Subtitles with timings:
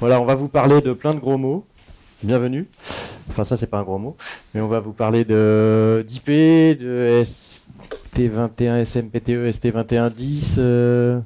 [0.00, 1.64] Voilà, on va vous parler de plein de gros mots.
[2.22, 2.66] Bienvenue.
[3.30, 4.16] Enfin, ça, c'est pas un gros mot.
[4.54, 7.24] Mais on va vous parler de d'IP, de
[8.14, 10.54] ST21, SMPTE, ST2110.
[10.58, 11.18] euh,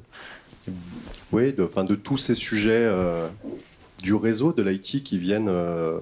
[1.31, 3.27] Oui, de, enfin, de tous ces sujets euh,
[4.01, 5.99] du réseau de l'IT qui viennent euh,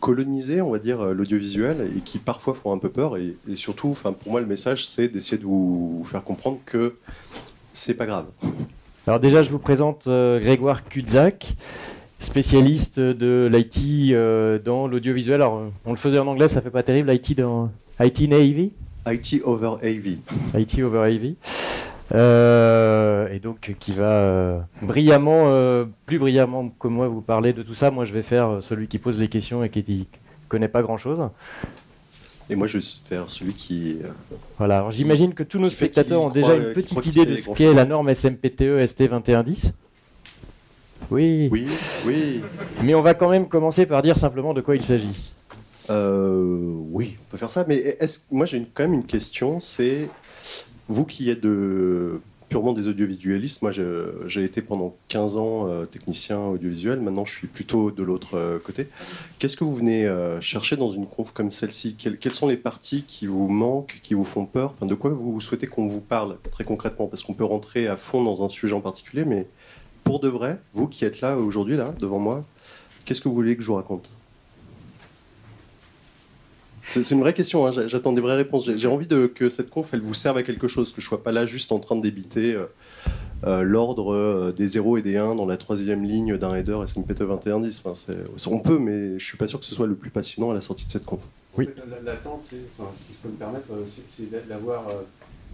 [0.00, 3.18] coloniser, on va dire, euh, l'audiovisuel et qui parfois font un peu peur.
[3.18, 6.96] Et, et surtout, pour moi, le message, c'est d'essayer de vous faire comprendre que
[7.74, 8.26] c'est pas grave.
[9.08, 11.54] Alors déjà, je vous présente euh, Grégoire Kudzac,
[12.20, 15.42] spécialiste de l'IT euh, dans l'audiovisuel.
[15.42, 18.72] Alors, euh, on le faisait en anglais, ça fait pas terrible, IT dans IT Navy,
[19.04, 20.18] IT over AV.
[20.56, 21.34] IT over AV.
[22.14, 27.90] Euh, et donc qui va brillamment, plus brillamment que moi vous parler de tout ça.
[27.90, 30.04] Moi, je vais faire celui qui pose les questions et qui ne
[30.48, 31.18] connaît pas grand-chose.
[32.50, 33.96] Et moi, je vais faire celui qui.
[34.02, 34.08] euh,
[34.58, 34.78] Voilà.
[34.78, 37.84] Alors, j'imagine que tous nos spectateurs ont déjà une petite idée de ce qu'est la
[37.84, 39.72] norme SMPTE ST2110.
[41.10, 41.48] Oui.
[41.50, 41.66] Oui,
[42.06, 42.40] oui.
[42.82, 45.32] Mais on va quand même commencer par dire simplement de quoi il s'agit.
[45.90, 47.64] Euh, oui, on peut faire ça.
[47.66, 49.60] Mais est-ce, moi, j'ai quand même une question.
[49.60, 50.08] C'est
[50.88, 52.20] vous qui êtes de,
[52.52, 53.62] purement des audiovisualistes.
[53.62, 57.00] Moi, j'ai été pendant 15 ans euh, technicien audiovisuel.
[57.00, 58.88] Maintenant, je suis plutôt de l'autre euh, côté.
[59.38, 61.96] Qu'est-ce que vous venez euh, chercher dans une conf comme celle-ci?
[61.96, 64.74] Quelles, quelles sont les parties qui vous manquent, qui vous font peur?
[64.76, 67.06] Enfin, De quoi vous souhaitez qu'on vous parle très concrètement?
[67.06, 69.46] Parce qu'on peut rentrer à fond dans un sujet en particulier, mais
[70.04, 72.44] pour de vrai, vous qui êtes là aujourd'hui, là, devant moi,
[73.06, 74.10] qu'est-ce que vous voulez que je vous raconte?
[77.02, 78.70] C'est une vraie question, hein, j'a- j'attends des vraies réponses.
[78.76, 81.22] J'ai envie de, que cette conf, elle vous serve à quelque chose, que je sois
[81.22, 82.66] pas là juste en train de débiter euh,
[83.44, 87.20] euh, l'ordre euh, des 0 et des 1 dans la troisième ligne d'un header SMPT
[87.22, 87.82] 2110.
[87.86, 88.12] Enfin,
[88.50, 90.60] on peut, mais je suis pas sûr que ce soit le plus passionnant à la
[90.60, 91.20] sortie de cette conf.
[91.56, 91.68] Oui.
[91.76, 92.44] En L'attente,
[92.78, 94.84] enfin, si je peux me permettre, c'est- c'est d'a- d'avoir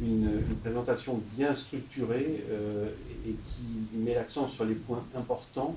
[0.01, 2.87] une, une présentation bien structurée euh,
[3.27, 5.75] et qui met l'accent sur les points importants.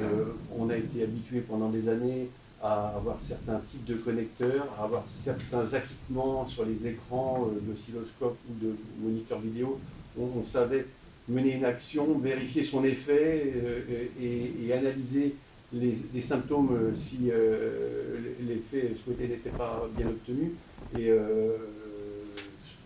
[0.00, 0.24] Euh,
[0.58, 2.28] on a été habitué pendant des années
[2.62, 8.36] à avoir certains types de connecteurs, à avoir certains acquittements sur les écrans euh, d'oscilloscope
[8.50, 9.78] ou de moniteur vidéo.
[10.16, 10.86] où on savait
[11.28, 15.34] mener une action, vérifier son effet euh, et, analyser
[15.72, 17.30] les, symptômes euh, si
[18.46, 20.52] l'effet souhaité n'était pas bien obtenu.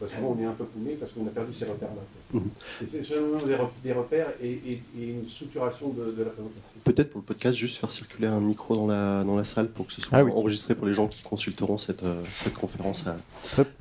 [0.02, 2.40] Parce souvent on est un peu paumé parce qu'on a perdu ces repères-là.
[2.82, 6.30] Et C'est seulement des, re- des repères et, et- et une structuration de, de la
[6.30, 6.80] présentation.
[6.84, 9.86] Peut-être pour le podcast, juste faire circuler un micro dans la, dans la salle pour
[9.86, 10.32] que ce soit Ah oui.
[10.34, 13.16] enregistré pour les gens qui consulteront cette, euh, cette conférence à,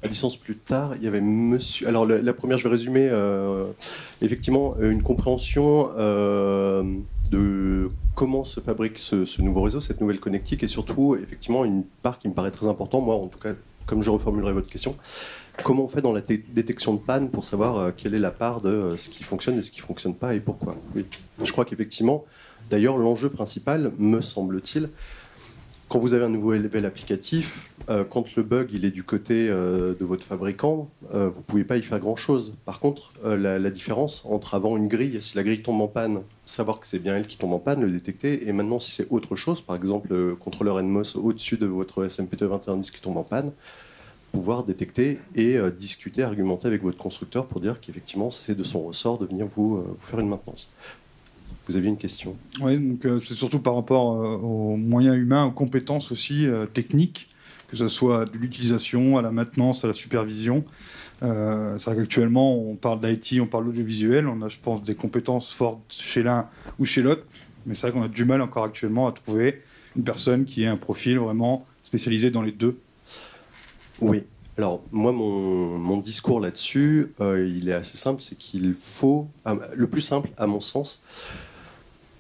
[0.08, 0.96] distance plus tard.
[0.98, 1.88] Il y avait monsieur.
[1.88, 3.08] Alors, la, la première, je vais résumer.
[3.10, 3.66] euh,
[4.22, 6.84] effectivement, euh, une compréhension euh,
[7.32, 11.84] de comment se fabrique ce, ce nouveau réseau, cette nouvelle connectique, et surtout, effectivement, une
[12.04, 13.54] part qui me paraît très importante, moi, en tout cas,
[13.88, 14.96] comme je reformulerai votre question.
[15.64, 18.62] Comment on fait dans la détection de panne pour savoir euh, quelle est la part
[18.62, 20.76] de euh, ce qui fonctionne et ce qui fonctionne pas et pourquoi?
[20.96, 21.06] Oui.
[21.44, 22.26] Je crois qu'effectivement,
[22.70, 24.90] d'ailleurs, l'enjeu principal, me semble-t-il,
[25.88, 29.50] quand vous avez un nouveau level applicatif, euh, quand le bug il est du côté
[29.50, 32.54] de votre fabricant, vous pouvez pas y faire grand-chose.
[32.64, 36.80] Par contre, la, différence entre avant une grille, si la grille tombe en panne, savoir
[36.80, 39.36] que c'est bien elle qui tombe en panne, le détecter, et maintenant si c'est autre
[39.36, 43.52] chose, par exemple le contrôleur NMOS au-dessus de votre SMPT 2110 qui tombe en panne,
[44.32, 48.82] pouvoir détecter et euh, discuter, argumenter avec votre constructeur pour dire qu'effectivement c'est de son
[48.84, 50.74] ressort de venir vous, euh, faire une maintenance.
[51.68, 52.36] Vous aviez une question?
[52.62, 54.06] Oui, donc euh, c'est surtout par rapport
[54.44, 57.28] aux moyens humains, aux compétences aussi techniques,
[57.68, 60.64] que ce soit de l'utilisation, à la maintenance, à la supervision.
[61.22, 65.54] C'est vrai qu'actuellement, on parle d'IT, on parle d'audiovisuel, on a, je pense, des compétences
[65.54, 66.48] fortes chez l'un
[66.80, 67.24] ou chez l'autre,
[67.66, 69.62] mais c'est vrai qu'on a du mal encore actuellement à trouver
[69.96, 72.80] une personne qui ait un profil vraiment spécialisé dans les deux.
[74.02, 74.24] Oui.
[74.58, 79.28] Alors, moi, mon, discours là-dessus, euh, il est assez simple, c'est qu'il faut,
[79.76, 81.02] le plus simple, à mon sens,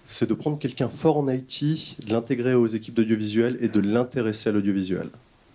[0.05, 4.49] c'est de prendre quelqu'un fort en IT, de l'intégrer aux équipes d'audiovisuel et de l'intéresser
[4.49, 5.09] à l'audiovisuel.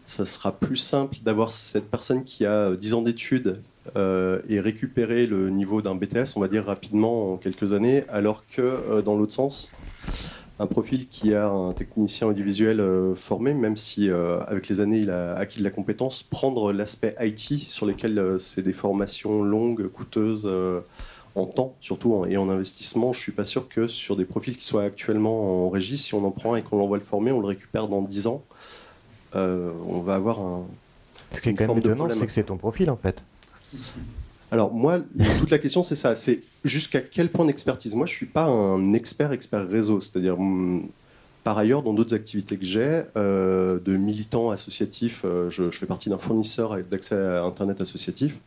[0.07, 3.61] Ça sera plus simple d'avoir cette personne qui a euh, 10 ans d'études
[3.97, 8.45] euh, et récupérer le niveau d'un BTS, on va dire rapidement en quelques années, alors
[8.49, 9.73] que euh, dans l'autre sens,
[10.59, 15.01] un profil qui a un technicien audiovisuel euh, formé, même si euh, avec les années
[15.01, 19.43] il a acquis de la compétence, prendre l'aspect IT sur lesquels euh, c'est des formations
[19.43, 20.49] longues, coûteuses
[21.35, 24.57] en temps surtout en- et en investissement, je suis pas sûr que sur des profils
[24.57, 27.31] qui soient actuellement en régie, si on en prend un et qu'on l'envoie le former,
[27.33, 28.43] on le récupère dans 10 ans,
[29.35, 30.65] euh, on va avoir un,
[31.35, 33.17] Ce qui est quand même étonnant, c'est que c'est ton profil en fait.
[34.51, 35.01] Alors moi,
[35.39, 37.95] toute la question c'est ça, c'est jusqu'à quel point d'expertise.
[37.95, 40.89] Moi, je suis pas un expert expert réseau, c'est-à-dire hum,
[41.45, 45.87] par ailleurs dans d'autres activités que j'ai, euh, de militant associatif, euh, je, je fais
[45.87, 48.41] partie d'un fournisseur d'accès à Internet associatif.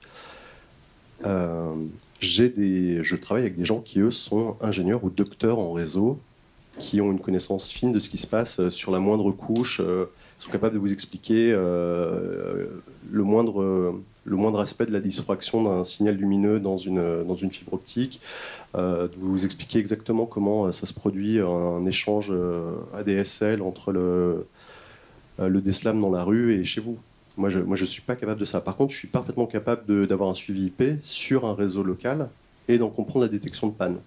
[2.19, 6.19] j'ai des, je travaille avec des gens qui, eux, sont ingénieurs ou docteurs en réseau,
[6.78, 9.81] qui ont une connaissance fine de ce qui se passe sur la moindre couche,
[10.38, 12.69] sont capables de vous expliquer le
[13.12, 14.00] moindre
[14.30, 18.22] le moindre aspect de la diffraction d'un signal lumineux dans une, dans une fibre optique,
[18.76, 23.92] euh, de vous expliquer exactement comment euh, ça se produit un échange euh, ADSL entre
[23.92, 24.46] le,
[25.40, 26.98] le DSLAM dans la rue et chez vous.
[27.38, 28.60] Moi, je ne suis pas capable de ça.
[28.60, 32.30] Par contre, je suis parfaitement capable d'avoir un suivi IP sur un réseau local
[32.68, 33.98] et d'en comprendre la détection de panne,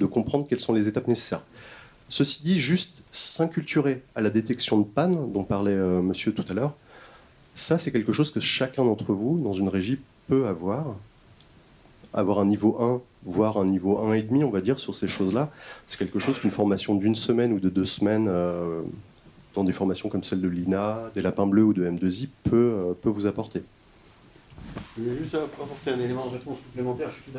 [0.00, 1.44] de comprendre quelles sont les étapes nécessaires.
[2.08, 6.74] Ceci dit, juste s'inculturer à la détection de panne, dont parlait monsieur tout à l'heure,
[7.54, 9.98] ça, c'est quelque chose que chacun d'entre vous, dans une régie,
[10.28, 10.96] peut avoir.
[12.12, 15.50] Avoir un niveau 1, voire un niveau 1,5, on va dire, sur ces choses-là.
[15.86, 18.82] C'est quelque chose qu'une formation d'une semaine ou de deux semaines, euh,
[19.54, 22.92] dans des formations comme celle de l'INA, des Lapins Bleus ou de M2I, peut, euh,
[23.00, 23.62] peut vous apporter.
[24.96, 27.08] Je vais juste apporter un élément de réponse supplémentaire.
[27.10, 27.32] Je suis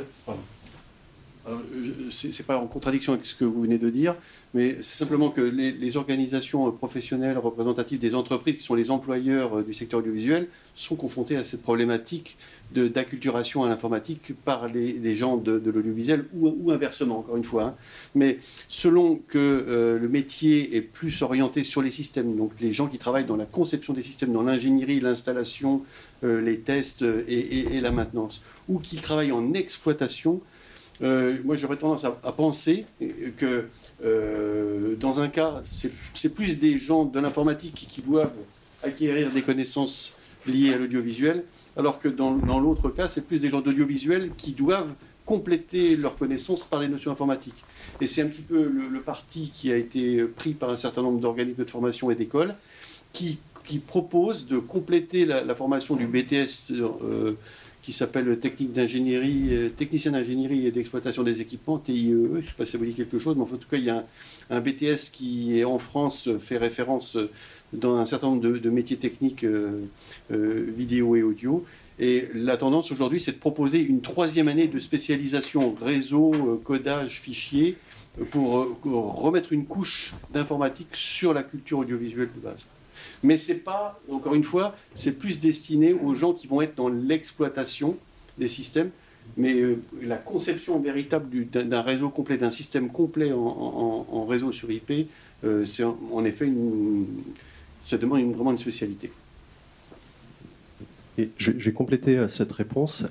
[2.10, 4.16] ce n'est pas en contradiction avec ce que vous venez de dire,
[4.54, 9.64] mais c'est simplement que les, organisations professionnelles représentatives des entreprises, qui sont les employeurs euh,
[9.64, 12.38] du secteur audiovisuel, sont confrontées à cette problématique
[12.72, 17.64] d'acculturation à l'informatique par les, gens de, l'audiovisuel ou, inversement, encore une fois.
[17.64, 17.76] Hein.
[18.16, 22.88] Mais selon que euh, le métier est plus orienté sur les systèmes, donc les gens
[22.88, 25.84] qui travaillent dans la conception des systèmes, dans l'ingénierie, l'installation,
[26.24, 30.42] euh, les tests et, et la maintenance, ou qu'ils travaillent en exploitation,
[31.02, 32.86] euh, moi j'aurais tendance à, penser
[33.38, 33.66] que
[34.04, 38.32] euh, dans un cas, c'est plus des gens de l'informatique qui doivent
[38.84, 40.16] acquérir des connaissances
[40.48, 41.44] liées à l'audiovisuel,
[41.76, 44.94] alors que dans, l'autre cas, c'est plus des gens d'audiovisuel qui doivent
[45.26, 47.64] compléter leurs connaissances par des notions informatiques.
[48.00, 51.20] Et c'est un petit peu le, parti qui a été pris par un certain nombre
[51.20, 52.54] d'organismes de formation et d'écoles
[53.12, 56.72] qui, qui proposent de compléter la, formation du BTS.
[56.72, 57.34] Euh,
[57.86, 62.10] qui s'appelle technique d'ingénierie, euh, technicien d'ingénierie et d'exploitation des équipements, TIEE.
[62.10, 63.84] Je ne sais pas si ça vous dit quelque chose, mais en tout cas, il
[63.84, 64.04] y a
[64.50, 67.16] un, BTS qui, en France, fait référence
[67.74, 69.84] dans un certain nombre de, métiers techniques euh,
[70.32, 71.64] euh, vidéo et audio.
[72.00, 77.78] Et la tendance aujourd'hui, c'est de proposer une troisième année de spécialisation réseau, codage, fichier,
[78.32, 82.66] pour remettre une couche d'informatique sur la culture audiovisuelle de base.
[83.24, 86.90] Mais c'est pas, encore une fois, c'est plus destiné aux gens qui vont être dans
[86.90, 87.98] l'exploitation
[88.38, 88.92] des systèmes.
[89.38, 95.10] Mais euh, la conception véritable d'un réseau complet, d'un système complet en, réseau sur IP,
[95.44, 97.06] euh, c'est en, effet une,
[97.84, 99.12] ça demande vraiment une spécialité.
[101.18, 103.08] Et je, vais compléter euh, cette réponse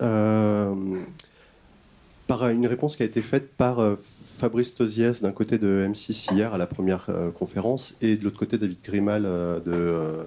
[2.27, 3.97] par une réponse qui a été faite par
[4.45, 8.39] Fabrice Toziès d'un côté de M6 hier à la première euh, conférence et de l'autre
[8.39, 10.23] côté David Grimal euh, de euh,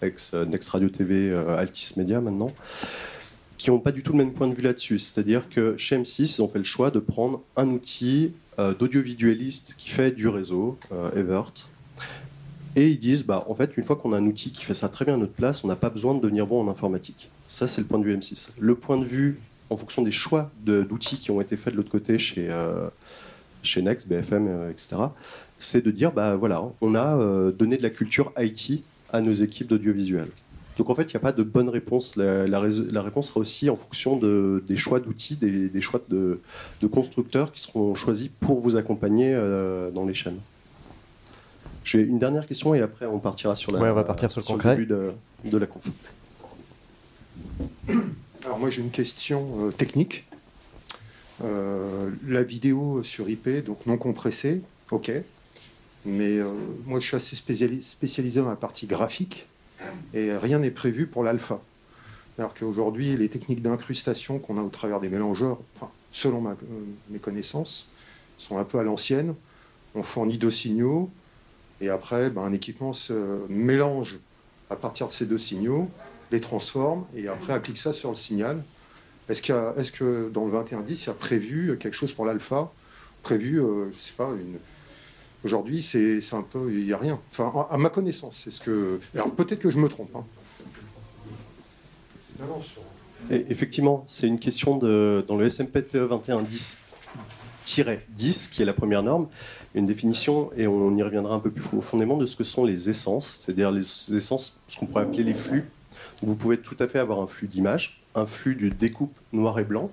[0.00, 2.50] ex Next Radio TV Altis Media maintenant
[3.58, 4.98] qui n'ont pas du tout le même point de vue là-dessus.
[4.98, 9.90] C'est-à-dire que chez M6, ils ont fait le choix de prendre un outil d'audiovisualiste qui
[9.90, 10.78] fait du réseau,
[11.14, 11.52] Evert,
[12.74, 14.88] et ils disent, bah, en fait, une fois qu'on a un outil qui fait ça
[14.88, 17.30] très bien à notre place, on n'a pas besoin de devenir bon en informatique.
[17.48, 18.52] Ça, c'est le point de vue M6.
[18.58, 19.38] Le point de vue,
[19.70, 22.48] en fonction des choix d'outils qui ont été faits de l'autre côté chez,
[23.62, 24.96] chez Next, BFM, euh, etc.,
[25.58, 28.82] c'est de dire, bah voilà, on a euh, donné de la culture IT
[29.12, 30.26] à nos équipes d'audiovisuel.
[30.76, 32.16] Donc en fait, il n'y a pas de bonne réponse.
[32.16, 36.40] La, réponse sera aussi en fonction de, des choix d'outils, des, choix de,
[36.90, 40.38] constructeurs qui seront choisis pour vous accompagner euh, dans les chaînes.
[41.84, 43.80] J'ai une dernière question et après on partira sur la.
[43.80, 44.76] Ouais, on va partir sur le concret.
[44.76, 45.12] début de,
[45.44, 45.90] de, la conf.
[48.44, 50.24] Alors moi j'ai une question technique.
[51.42, 55.10] Euh, la vidéo sur IP, donc non compressée, ok.
[56.04, 56.48] Mais euh,
[56.86, 59.46] moi, je suis assez spécialisé dans la partie graphique
[60.14, 61.60] et rien n'est prévu pour l'alpha.
[62.38, 65.58] Alors qu'aujourd'hui, les techniques d'incrustation qu'on a au travers des mélangeurs,
[66.10, 66.54] selon euh,
[67.10, 67.90] mes connaissances,
[68.38, 69.34] sont un peu à l'ancienne.
[69.94, 71.10] On fournit deux signaux
[71.80, 74.18] et après, ben, un équipement se mélange
[74.70, 75.90] à partir de ces deux signaux,
[76.30, 78.62] les transforme et après applique ça sur le signal
[79.28, 82.72] est-ce, est que dans le 2110, il y a prévu quelque chose pour l'alpha
[83.22, 84.58] Prévu, euh, je ne sais pas, une...
[85.44, 86.72] aujourd'hui, c'est, un peu.
[86.72, 87.20] Il n'y a rien.
[87.30, 88.98] Enfin, à ma connaissance, c'est ce que.
[89.14, 90.10] Alors peut-être que je me trompe.
[90.16, 90.24] Hein.
[93.30, 96.78] effectivement, c'est une question de, dans le SMPTE 2110
[98.08, 99.28] 10, qui est la première norme,
[99.74, 102.90] une définition, et on y reviendra un peu plus profondément, de ce que sont les
[102.90, 105.64] essences, c'est-à-dire les essences, ce qu'on pourrait appeler les flux.
[106.22, 109.64] Vous pouvez tout à fait avoir un flux d'images, un flux de découpe noir et
[109.64, 109.90] blanc,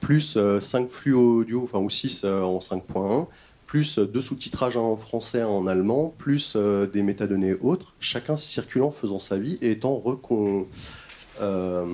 [0.00, 3.26] plus 5 euh, flux audio, enfin ou 6 euh, en 5.1,
[3.66, 8.90] plus deux sous-titrages en français et en allemand, plus euh, des métadonnées autres, chacun circulant,
[8.90, 10.02] faisant sa vie et étant
[11.40, 11.84] euh,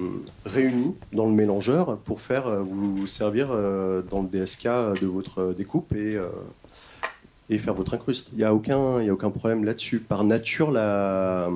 [0.44, 4.64] réunis dans le mélangeur pour faire euh, vous servir euh, dans le DSK
[5.00, 6.28] de votre découpe et, euh,
[7.50, 8.30] et faire votre incruste.
[8.32, 9.98] Il n'y a, aucun- y a aucun problème là-dessus.
[9.98, 11.48] Par nature, la...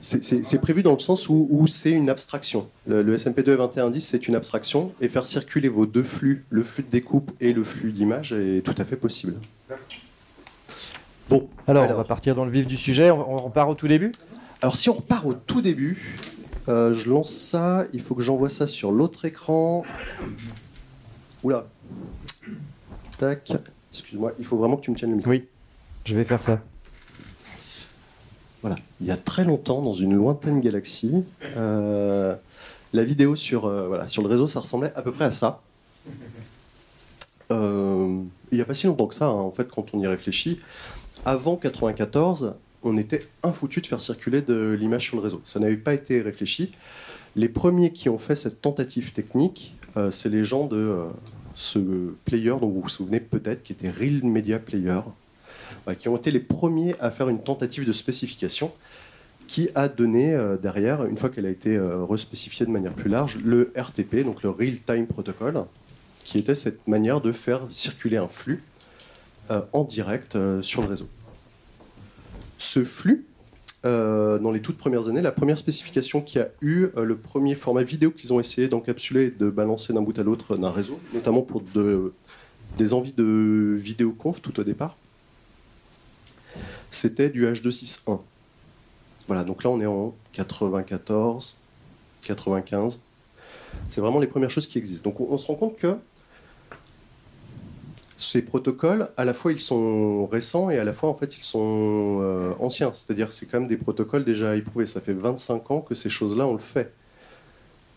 [0.00, 2.68] c'est prévu dans le sens où, où c'est une abstraction.
[2.86, 6.82] Le, le SMP2 2110, c'est une abstraction et faire circuler vos deux flux, le flux
[6.84, 9.34] de découpe et le flux d'image, est tout à fait possible.
[11.28, 11.96] Bon, Alors, Alors.
[11.96, 13.10] on va partir dans le vif du sujet.
[13.10, 14.12] On, on repart au tout début?
[14.62, 16.16] Alors si on repart au tout début,
[16.68, 19.84] euh, je lance ça, il faut que j'envoie ça sur l'autre écran.
[21.42, 21.66] Oula.
[23.18, 23.52] Tac.
[23.92, 25.30] Excuse-moi, il faut vraiment que tu me tiennes le micro.
[25.30, 25.46] Oui,
[26.04, 26.60] je vais faire ça.
[28.62, 28.76] Voilà.
[29.00, 31.24] Il y a très longtemps, dans une lointaine galaxie,
[31.56, 32.34] euh,
[32.92, 35.60] la vidéo sur, euh, voilà, sur le réseau, ça ressemblait à peu près à ça.
[37.50, 40.06] Euh, il n'y a pas si longtemps que ça, hein, en fait, quand on y
[40.06, 40.60] réfléchit.
[41.24, 45.40] Avant 94, on était infoutu de faire circuler de l'image sur le réseau.
[45.44, 46.72] Ça n'avait pas été réfléchi.
[47.36, 49.76] Les premiers qui ont fait cette tentative technique,
[50.10, 51.06] c'est les gens de
[51.60, 51.78] ce
[52.24, 55.00] player dont vous vous souvenez peut-être, qui était Real Media Player,
[55.88, 58.72] euh, qui ont été les premiers à faire une tentative de spécification
[59.50, 63.10] qui a donné euh, derrière, une fois qu'elle a été euh, respécifiée de manière plus
[63.10, 65.64] large, le RTP, donc le Real Time Protocol,
[66.22, 68.62] qui était cette manière de faire circuler un flux
[69.50, 71.08] euh, en direct sur le réseau.
[72.58, 73.26] Ce flux,
[73.86, 77.54] euh, dans les toutes premières années, la première spécification qui a eu euh, le premier
[77.54, 81.00] format vidéo qu'ils ont essayé d'encapsuler et de balancer d'un bout à l'autre d'un réseau,
[81.14, 82.12] notamment pour de-
[82.76, 84.96] des envies de vidéoconf tout au départ,
[86.90, 88.20] c'était du H261.
[89.26, 91.54] Voilà, donc là on est en 94,
[92.22, 93.00] 95.
[93.88, 95.08] C'est vraiment les premières choses qui existent.
[95.10, 95.94] Donc on, on se rend compte que
[98.20, 101.42] ces protocoles, à la fois ils sont récents et à la fois en fait ils
[101.42, 102.92] sont euh, anciens.
[102.92, 104.84] C'est-à-dire que c'est quand même des protocoles déjà éprouvés.
[104.84, 106.92] Ça fait 25 ans que ces choses-là on le fait.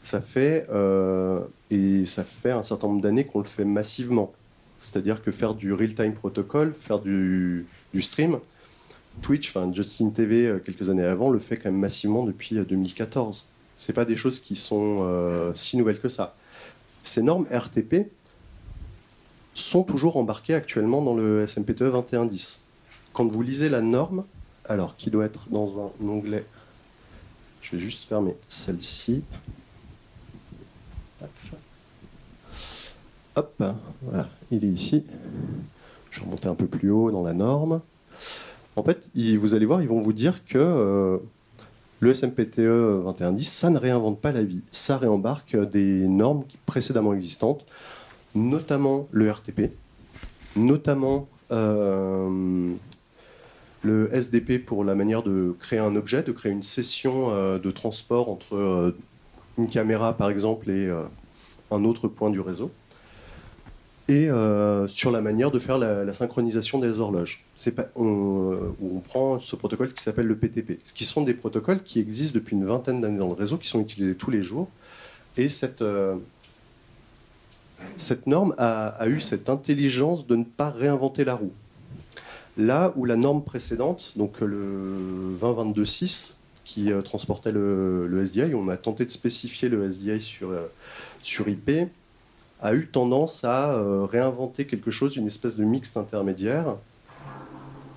[0.01, 4.31] Ça fait euh, et ça fait un certain nombre d'années qu'on le fait massivement.
[4.79, 7.65] C'est-à-dire que faire du real-time protocol, faire du,
[7.99, 8.39] stream,
[9.21, 12.63] Twitch, enfin Justin TV euh, quelques années avant le fait quand même massivement depuis euh,
[12.63, 13.47] 2014.
[13.75, 16.35] C'est pas des choses qui sont si nouvelles que ça.
[17.01, 18.07] Ces normes RTP
[19.53, 22.63] sont toujours embarquées actuellement dans le SMPTE 2110.
[23.13, 24.23] Quand vous lisez la norme,
[24.65, 26.45] alors qui doit être dans un onglet,
[27.61, 29.23] je vais juste fermer celle-ci.
[33.35, 33.63] Hop.
[34.01, 35.03] Voilà, il est ici.
[36.11, 37.81] Je vais remonter un peu plus haut dans la norme.
[38.75, 41.17] En fait, vous allez voir, ils vont vous dire que euh,
[41.99, 44.61] le SMPTE 2110, ça ne réinvente pas la vie.
[44.71, 47.65] Ça réembarque des normes précédemment existantes,
[48.35, 49.71] notamment le RTP,
[50.55, 52.73] notamment euh,
[53.83, 57.71] le SDP pour la manière de créer un objet, de créer une session euh, de
[57.71, 58.95] transport entre euh,
[59.57, 60.89] une caméra, par exemple, et
[61.69, 62.71] un autre point du réseau
[64.09, 64.27] et
[64.87, 67.45] sur la manière de faire la, synchronisation des horloges.
[67.73, 71.83] Pas, on, on prend ce protocole qui s'appelle le PTP, ce qui sont des protocoles
[71.83, 74.67] qui existent depuis une vingtaine d'années dans le réseau, qui sont utilisés tous les jours.
[75.37, 75.83] Et cette,
[77.97, 81.51] cette norme a, eu cette intelligence de ne pas réinventer la roue.
[82.57, 88.67] Là où la norme précédente, donc le 2022.6, qui euh, transportait le, le SDI, on
[88.69, 91.89] a tenté de spécifier le SDI sur, euh, IP,
[92.61, 96.75] a eu tendance à euh, réinventer quelque chose, une espèce de mixte intermédiaire,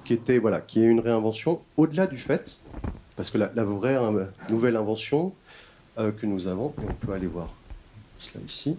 [0.05, 2.59] qui était voilà, qui est une réinvention au-delà du fait,
[3.17, 3.99] parce que la, vraie
[4.49, 5.33] nouvelle invention
[5.97, 7.49] que nous avons, et on peut aller voir
[8.19, 8.77] cela ici.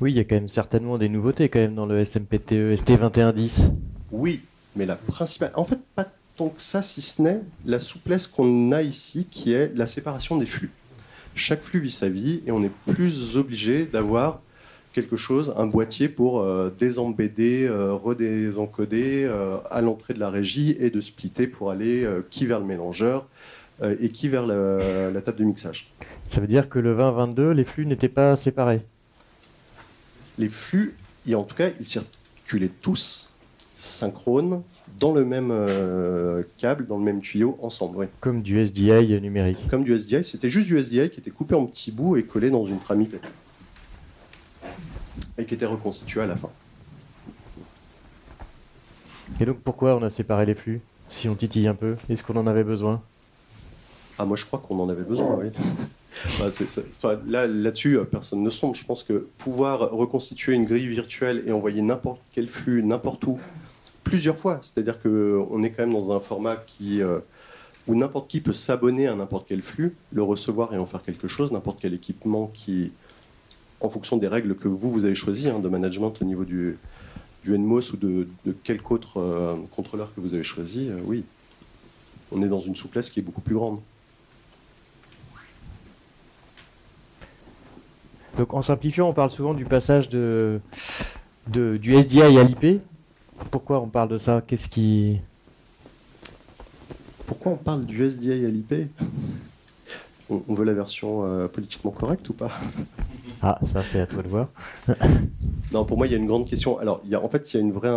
[0.00, 3.70] Oui, il y a quand même certainement des nouveautés quand même dans le SMPTE ST2110.
[4.12, 4.40] Oui,
[4.76, 6.06] mais la principale, en fait, pas
[6.36, 10.36] tant que ça, si ce n'est la souplesse qu'on a ici, qui est la séparation
[10.36, 10.70] des flux.
[11.34, 14.40] Chaque flux vit sa vie et on est plus obligé d'avoir
[14.92, 20.76] quelque chose, un boîtier pour euh, désembêter, euh, redésencoder euh, à l'entrée de la régie
[20.80, 23.26] et de splitter pour aller euh, qui vers le mélangeur
[23.98, 25.90] et qui vers la, la table de mixage.
[26.28, 28.82] Ça veut dire que le 2022, les flux n'étaient pas séparés.
[30.40, 30.94] Les flux,
[31.26, 33.34] et en tout cas, ils circulaient tous
[33.76, 34.62] synchrones
[34.98, 38.08] dans le même euh, câble, dans le même tuyau, ensemble.
[38.20, 39.58] Comme du SDI numérique.
[39.68, 42.48] Comme du SDI, c'était juste du SDI qui était coupé en petits bouts et collé
[42.48, 43.16] dans une trame IP.
[45.36, 46.48] Et qui était reconstitué à la fin.
[49.40, 50.80] Et donc pourquoi on a séparé les flux?
[51.10, 53.02] Si on titille un peu, est-ce qu'on en avait besoin?
[54.18, 55.50] Ah, moi je crois qu'on en avait besoin, oui.
[57.26, 58.74] Là-dessus, euh, personne ne sombre.
[58.74, 63.38] Je pense que pouvoir reconstituer une grille virtuelle et envoyer n'importe quel flux, n'importe où,
[64.04, 67.20] plusieurs fois, c'est-à-dire qu'on est quand même dans un format qui, euh,
[67.86, 71.28] où n'importe qui peut s'abonner à n'importe quel flux, le recevoir et en faire quelque
[71.28, 72.92] chose, n'importe quel équipement qui,
[73.80, 76.76] en fonction des règles que vous, avez choisies hein, de management au niveau du,
[77.46, 78.26] NMOS ou de,
[78.64, 81.24] quelque autre euh, que vous avez choisi, euh, oui,
[82.32, 83.78] on est dans une souplesse qui est beaucoup plus grande.
[88.40, 90.62] Donc en simplifiant, on parle souvent du passage de,
[91.46, 92.80] du SDI à l'IP.
[93.50, 94.42] Pourquoi on parle de ça?
[94.46, 95.20] Qu'est-ce qui
[97.26, 98.88] pourquoi on parle du SDI à l'IP
[100.30, 102.50] on, veut la version euh, politiquement correcte ou pas?
[103.42, 104.48] Ah, ça c'est à toi de voir.
[105.72, 106.78] non, pour moi, il y a une grande question.
[106.78, 107.90] Alors, il y a, en fait, il y a une vraie,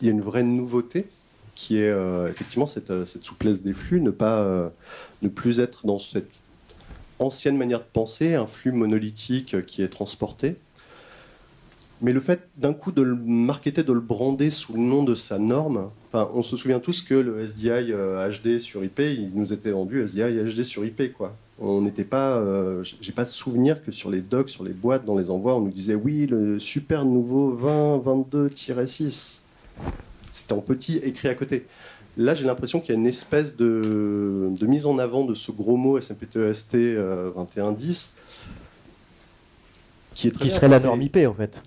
[0.00, 1.08] il y a une vraie nouveauté
[1.54, 4.70] qui est euh, effectivement euh, cette, souplesse des flux, ne pas
[5.20, 6.40] ne plus être dans cette
[7.20, 10.56] ancienne manière de penser, un flux monolithique qui est transporté.
[12.02, 15.14] Mais le fait d'un coup de le marketer, de le brander sous le nom de
[15.14, 19.32] sa norme, enfin, on se souvient tous que le SDI HD euh, sur IP, il
[19.34, 21.36] nous était vendu SDI HD sur IP, quoi.
[21.62, 25.04] On n'était pas, euh, j'ai pas de souvenir que sur les docs, sur les boîtes,
[25.04, 27.54] dans les envois, on nous disait oui, le super nouveau
[28.02, 29.40] 2022-6.
[30.30, 31.66] C'était en petit écrit à côté.
[32.16, 35.76] Là, j'ai l'impression qu'il y a une espèce de, mise en avant de ce gros
[35.76, 38.14] mot SMPTEST 2110
[40.14, 41.62] qui est très qui serait la norme IP en fait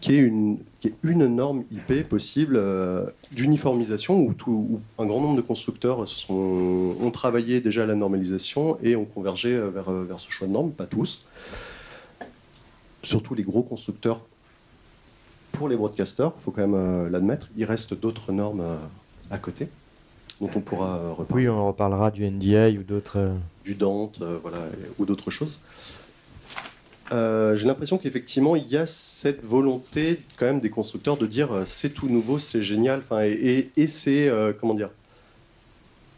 [0.00, 5.20] qui est une, qui est une norme IP possible euh, d'uniformisation où, où, un grand
[5.20, 9.88] nombre de constructeurs sont, ont travaillé déjà à la normalisation et ont convergé euh, vers,
[9.88, 11.26] euh, vers ce choix de norme, pas tous.
[13.02, 14.24] Surtout les gros constructeurs
[15.52, 17.48] pour les broadcasters, il faut quand même l'admettre.
[17.56, 18.62] Il reste d'autres normes
[19.30, 19.68] à côté
[20.40, 21.46] dont on pourra reparler.
[21.46, 23.32] Oui, on reparlera du NDI ou d'autres.
[23.64, 24.58] Du Dante, voilà,
[24.98, 25.58] ou d'autres choses.
[27.12, 31.52] Euh, j'ai l'impression qu'effectivement, il y a cette volonté quand même des constructeurs de dire
[31.52, 34.90] euh, c'est tout nouveau, c'est génial, enfin, et, c'est euh, comment dire,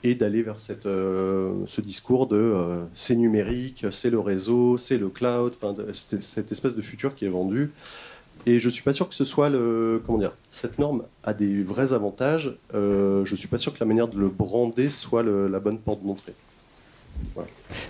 [0.03, 2.57] et d'aller vers cette, ce discours de
[2.95, 5.55] c'est numérique, c'est le réseau, c'est le cloud,
[5.93, 7.71] cette espèce de futur qui est vendu.
[8.47, 11.63] Et je suis pas sûr que ce soit le comment dire, cette norme a des
[11.63, 12.57] vrais avantages.
[12.73, 16.35] je suis pas sûr que la manière de le brander soit la bonne porte d'entrée.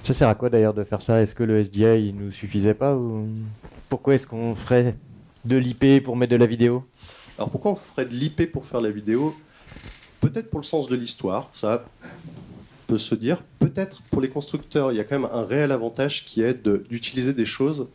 [0.04, 1.22] Ça sert à quoi d'ailleurs de faire ça?
[1.22, 3.28] Est-ce que le SDI ne nous suffisait pas ou...
[3.88, 4.96] Pourquoi est-ce qu'on ferait
[5.44, 6.84] de l'IP pour mettre de la vidéo?
[7.38, 9.34] Alors pourquoi on ferait de l'IP pour faire la vidéo?
[10.20, 11.84] Peut-être pour le sens de l'histoire, ça
[12.86, 13.42] peut se dire.
[13.58, 17.32] Peut-être pour les constructeurs, il y a quand même un réel avantage qui est d'utiliser
[17.32, 17.88] des choses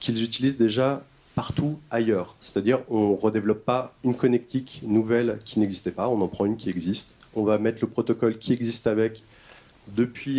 [0.00, 2.36] qu'ils utilisent déjà partout ailleurs.
[2.40, 6.56] C'est-à-dire, on ne redéveloppe pas une connectique nouvelle qui n'existait pas, on en prend une
[6.56, 7.18] qui existe.
[7.34, 9.22] On va mettre le protocole qui existe avec
[9.88, 10.38] depuis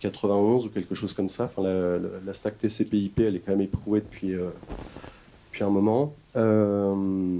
[0.00, 1.50] 91 euh, ou quelque chose comme ça.
[1.58, 4.50] La, stack TCP/IP, elle est quand même éprouvée depuis, euh,
[5.50, 6.14] depuis un moment.
[6.36, 7.38] Euh,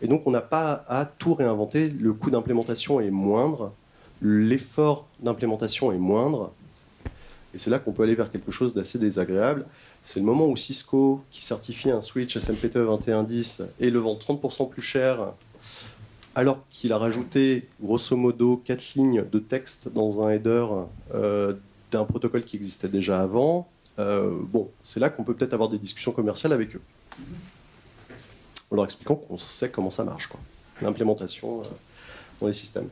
[0.00, 1.88] et donc, on n'a pas à tout réinventer.
[1.88, 3.72] Le coût d'implémentation est moindre,
[4.20, 6.52] l'effort d'implémentation est moindre.
[7.54, 9.66] Et c'est là qu'on peut aller vers quelque chose d'assez désagréable.
[10.02, 14.68] C'est le moment où Cisco, qui certifie un switch SMPTE 2110 et le vend 30%
[14.68, 15.32] plus cher,
[16.34, 20.66] alors qu'il a rajouté grosso modo quatre lignes de texte dans un header
[21.14, 21.54] euh,
[21.92, 25.78] d'un protocole qui existait déjà avant, euh, bon, c'est là qu'on peut peut-être avoir des
[25.78, 26.82] discussions commerciales avec eux.
[28.70, 30.40] En leur expliquant qu'on sait comment ça marche, quoi.
[30.80, 31.64] L'implémentation euh,
[32.40, 32.88] dans les systèmes.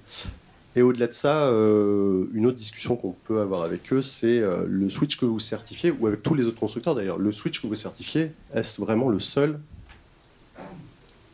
[0.76, 5.16] Et au-delà de ça, une autre discussion qu'on peut avoir avec eux, c'est le switch
[5.16, 8.30] que vous certifiez, ou avec tous les autres constructeurs d'ailleurs, le switch que vous certifiez,
[8.54, 9.58] est-ce vraiment le seul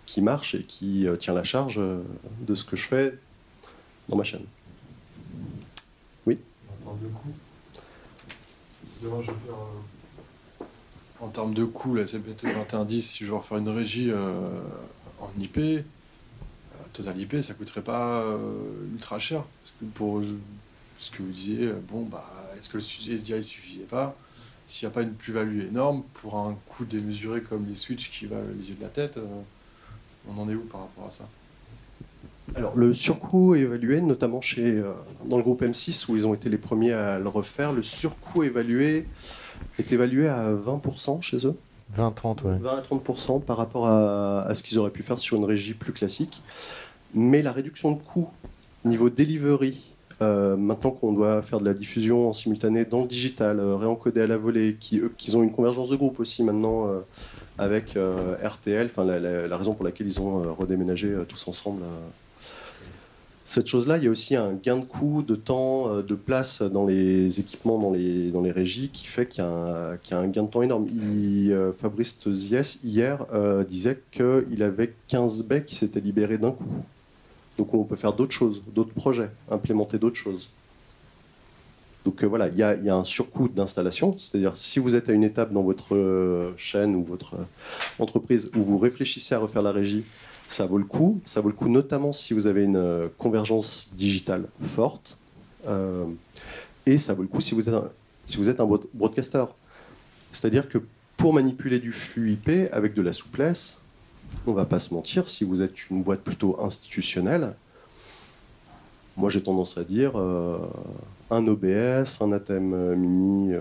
[0.07, 2.01] qui marche et qui euh, tient la charge euh,
[2.41, 3.19] de ce que je fais
[4.09, 4.45] dans ma chaîne?
[6.27, 6.41] Oui?
[11.21, 14.49] En termes de coût, la CPT 2110, si je veux refaire une régie euh,
[15.21, 15.85] en IP,
[16.97, 18.25] Total IP, ça coûterait pas
[18.93, 19.43] ultra cher.
[19.61, 20.23] Parce que pour
[20.99, 24.17] ce que vous disiez, bon, bah, est-ce que le SDI suffisait pas?
[24.65, 28.27] S'il n'y a pas une plus-value énorme, pour un coût démesuré comme les switches qui
[28.27, 29.19] va les yeux de la tête,
[30.29, 31.29] on en est où par rapport à ça?
[32.55, 34.93] Alors, le surcoût évalué, notamment chez, euh,
[35.27, 38.45] dans le groupe M6, où ils ont été les premiers à le refaire, le surcoût
[38.45, 39.07] évalué
[39.79, 41.57] est évalué à 20% chez eux.
[41.97, 42.59] 20-30, ouais.
[42.59, 45.93] 20 à 30% par rapport à, ce qu'ils auraient pu faire sur une régie plus
[45.93, 46.43] classique.
[47.15, 48.29] Mais la réduction de coût
[48.85, 49.93] niveau delivery,
[50.23, 54.21] euh, maintenant qu'on doit faire de la diffusion en simultané dans le digital, euh, réencodé
[54.21, 55.01] à la volée, qui,
[55.35, 57.03] ont une convergence de groupe aussi maintenant
[57.59, 61.83] avec euh, RTL, enfin la, raison pour laquelle ils ont euh, redéménagé euh, tous ensemble.
[63.45, 66.85] cette chose-là, il y a aussi un gain de coût, de temps, de place dans
[66.85, 70.49] les équipements, dans les, dans les régies, qui fait qu'il y, a un gain de
[70.49, 70.89] temps énorme.
[71.79, 73.25] Fabrice Zies, hier,
[73.67, 76.83] disait qu'il avait 15 baies qui s'étaient libérés d'un coup
[77.59, 80.51] Donc on peut faire d'autres choses, d'autres projets, implémenter d'autres choses.
[82.07, 85.25] Donc euh, voilà, il y, a, un surcoût d'installation, c'est-à-dire si vous êtes à une
[85.25, 87.45] étape dans votre euh, chaîne ou votre euh,
[87.99, 90.05] entreprise où vous réfléchissez à refaire la régie,
[90.49, 91.21] ça vaut le coup.
[91.27, 95.19] Ça vaut le coup notamment si vous avez une convergence digitale forte.
[96.87, 97.91] et ça vaut le coup si vous êtes un,
[98.25, 99.45] si vous êtes un broadcaster.
[100.31, 100.79] C'est-à-dire que
[101.17, 103.83] pour manipuler du flux IP avec de la souplesse,
[104.47, 107.55] on va pas se mentir, si vous êtes une boîte plutôt institutionnelle,
[109.17, 110.59] moi j'ai tendance à dire euh,
[111.31, 113.61] un OBS, un ATM mini, euh,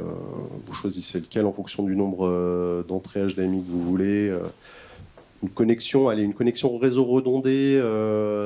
[0.65, 4.33] vous choisissez lequel en fonction du nombre euh, d'entrées HDMI que vous voulez.
[5.43, 7.79] une connexion, allez, une connexion réseau redondée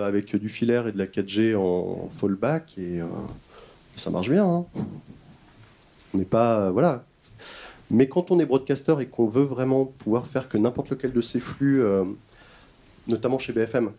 [0.06, 3.00] avec du filaire et de la 4G en, fallback et
[3.96, 4.46] ça marche bien.
[4.46, 4.66] Hein.
[6.14, 7.04] On n'est pas, voilà,
[7.92, 11.22] mais quand on est broadcaster et qu'on veut vraiment pouvoir faire que n'importe lequel de
[11.22, 12.04] ces flux, euh,
[13.08, 13.92] notamment chez BFM,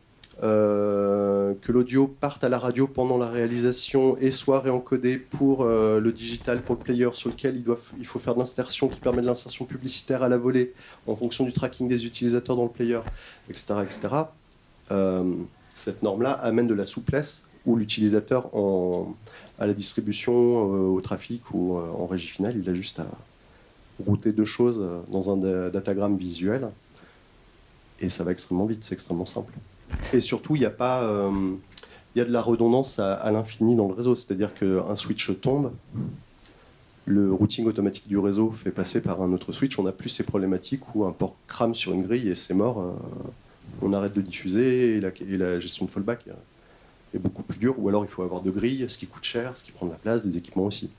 [0.42, 5.98] euh, que l'audio parte à la radio pendant la réalisation et soit réencodé pour euh,
[6.00, 7.62] le digital, pour le player, sur lequel
[7.98, 10.72] il, faut faire de l'insertion qui permet de l'insertion publicitaire à la volée
[11.07, 13.00] en fonction du tracking des utilisateurs dans le player,
[13.48, 13.74] etc.
[13.83, 14.14] etc.
[15.74, 18.50] cette norme-là amène de la souplesse où l'utilisateur
[19.59, 23.07] à la distribution, au trafic ou en régie finale, il a juste à,
[24.07, 26.69] router deux choses euh, dans un datagramme visuel.
[28.01, 29.53] Et ça va extrêmement vite, c'est extrêmement simple.
[30.13, 31.03] Et surtout, il n'y a pas.
[31.03, 31.31] Euh,
[32.17, 35.73] y a de la redondance à, l'infini dans le réseau, c'est-à-dire qu'un switch tombe,
[37.07, 40.25] le routing automatique du réseau fait passer par un autre switch, on n'a plus ces
[40.25, 42.93] problématiques où un port crame sur une grille et c'est mort, euh,
[43.83, 46.27] on arrête de diffuser et la, gestion de fallback
[47.15, 49.57] est beaucoup plus dure, ou alors il faut avoir de grilles, ce qui coûte cher,
[49.57, 50.91] ce qui prend de la place, des équipements aussi.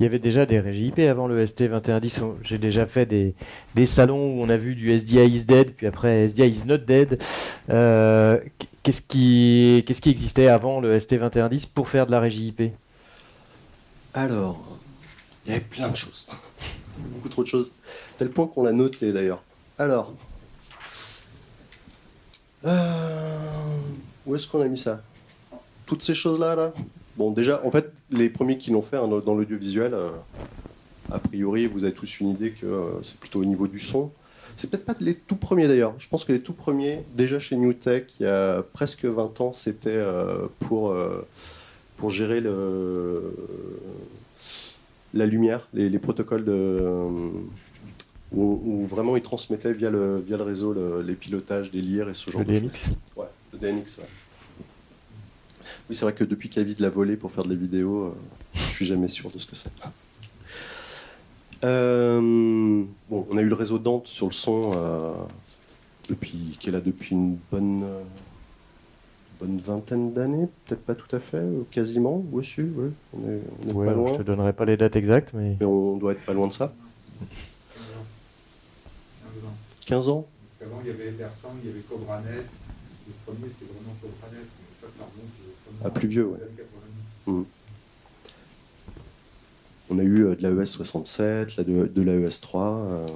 [0.00, 2.22] Il y avait déjà des régies IP avant le ST2110.
[2.42, 6.26] J'ai déjà fait des, salons où on a vu du SDI is dead, puis après
[6.26, 7.22] SDI is not dead.
[7.68, 8.38] Euh,
[8.82, 12.72] qu'est-ce qui, qui existait avant le ST2110 pour faire de la régie IP
[14.14, 14.78] Alors,
[15.44, 16.26] il y avait plein de choses.
[16.98, 17.70] Beaucoup trop de choses.
[18.16, 19.42] Tel point qu'on l'a noté d'ailleurs.
[19.78, 20.14] Alors,
[22.64, 23.38] euh,
[24.24, 25.02] où est-ce qu'on a mis ça?
[25.84, 26.72] Toutes ces choses-là, là?
[27.16, 30.10] Bon, déjà, en fait, les premiers qui l'ont fait hein, dans l'audiovisuel, euh,
[31.10, 34.10] a priori, vous avez tous une idée que euh, c'est plutôt au niveau du son.
[34.56, 35.94] C'est peut-être pas les tout premiers d'ailleurs.
[35.98, 39.52] Je pense que les tout premiers, déjà chez NewTek, il y a presque 20 ans,
[39.52, 40.94] c'était euh, pour,
[41.96, 43.34] pour gérer le,
[45.14, 46.82] la lumière, les, protocoles de,
[48.32, 52.30] où, vraiment ils transmettaient via le, via le réseau les pilotages des lires et ce
[52.30, 52.84] genre de DNX.
[52.84, 52.96] choses.
[53.16, 54.04] Ouais, le DNX, ouais.
[55.90, 58.10] Oui, c'est vrai que depuis qu'Avid l'a volé pour faire de la vidéo, euh,
[58.54, 59.72] je suis jamais sûr de ce que c'est.
[61.64, 65.12] Euh, bon, on a eu le réseau Dante sur le son, euh,
[66.08, 67.84] depuis, qui est là depuis une bonne,
[69.40, 73.92] bonne vingtaine d'années, peut-être pas tout à fait, quasiment, oui, si, oui, on est, pas
[73.92, 74.12] loin.
[74.12, 75.56] Je te donnerai pas les dates exactes, mais...
[75.58, 76.72] mais on doit être pas loin de ça.
[79.86, 80.28] 15 ans
[80.62, 82.46] Avant, il y avait Ederson, il y avait Cobranet.
[83.08, 84.46] Le premier, c'est vraiment Cobranet.
[84.80, 85.34] Ça, ça remonte
[85.84, 86.38] ah, plus vieux, ouais.
[87.26, 87.42] Mm.
[89.92, 92.62] On a eu euh, de l'AES 67, de, de l'AES 3.
[92.62, 93.08] Euh.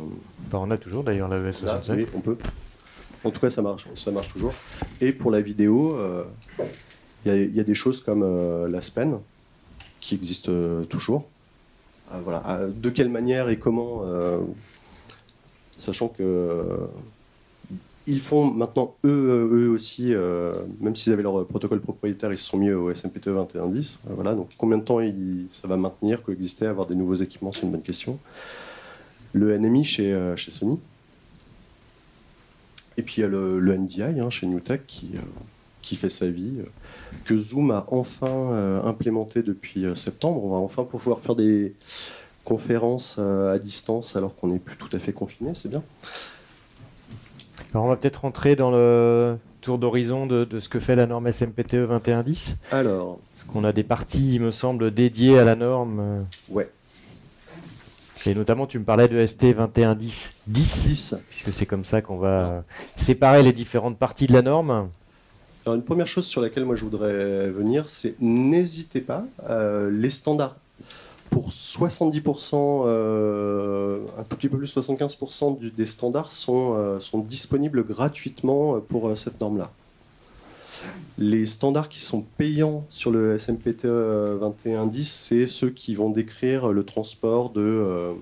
[0.52, 1.96] on a toujours d'ailleurs l'AES 67.
[1.96, 2.36] oui, on peut.
[3.22, 4.52] En tout cas, ça marche, ça marche toujours.
[5.00, 6.24] Et pour la vidéo, euh,
[7.24, 8.22] il y, a des choses comme
[8.66, 9.18] la SPEN,
[10.00, 10.50] qui existe
[10.90, 11.26] toujours.
[12.22, 12.68] voilà.
[12.68, 14.02] de quelle manière et comment,
[15.78, 16.68] sachant que
[18.06, 22.38] ils font maintenant eux, euh, eux aussi, euh, même s'ils avaient leur protocole propriétaire, ils
[22.38, 24.00] se sont mis au SMPTE 2110.
[24.10, 25.00] Euh, voilà, donc combien de temps
[25.50, 28.18] ça va maintenir, coexister, avoir des nouveaux équipements, c'est une bonne question.
[29.32, 30.78] Le NMI chez, chez Sony.
[32.96, 35.12] Et puis il y a le, NDI hein, chez Newtek qui,
[35.82, 36.60] qui fait sa vie,
[37.24, 40.44] que Zoom a enfin implémenté depuis septembre.
[40.44, 41.74] On va enfin pouvoir faire des
[42.44, 45.82] conférences à distance alors qu'on n'est plus tout à fait confiné, c'est bien.
[47.74, 51.32] Alors on va peut-être rentrer dans le tour d'horizon de, ce que fait la norme
[51.32, 52.54] SMPTE 2110.
[52.70, 53.18] Alors.
[53.34, 56.18] Parce qu'on a des parties, il me semble, dédiées à la norme.
[56.50, 56.70] Ouais.
[58.26, 62.62] Et notamment, tu me parlais de ST 2110 10, puisque c'est comme ça qu'on va
[62.96, 64.88] séparer les différentes parties de la norme.
[65.66, 70.10] Alors, une première chose sur laquelle moi je voudrais venir, c'est n'hésitez pas, euh, les
[70.10, 70.56] standards
[71.34, 78.78] pour 70%, euh, un tout petit peu plus, 75% des standards sont, euh, disponibles gratuitement
[78.78, 79.72] pour euh, cette norme-là.
[81.18, 86.84] Les standards qui sont payants sur le SMPTE 2110, c'est ceux qui vont décrire le
[86.84, 88.14] transport de,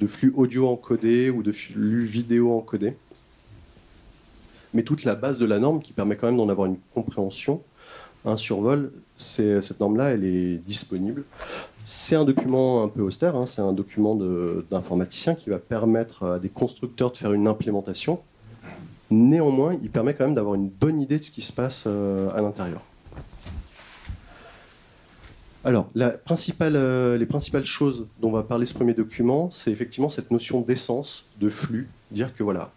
[0.00, 2.96] de flux audio encodés ou de flux vidéo encodés.
[4.72, 7.62] Mais toute la base de la norme qui permet quand même d'en avoir une compréhension,
[8.24, 11.24] un survol, cette norme-là, elle est disponible.
[11.88, 16.38] C'est un document un peu austère, hein, c'est un document d'informaticien qui va permettre à
[16.40, 18.18] des constructeurs de faire une implémentation.
[19.08, 22.28] Néanmoins, il permet quand même d'avoir une bonne idée de ce qui se passe euh,
[22.34, 22.82] à l'intérieur.
[25.64, 30.62] Alors, euh, les principales choses dont va parler ce premier document, c'est effectivement cette notion
[30.62, 32.72] d'essence, de flux, dire que voilà,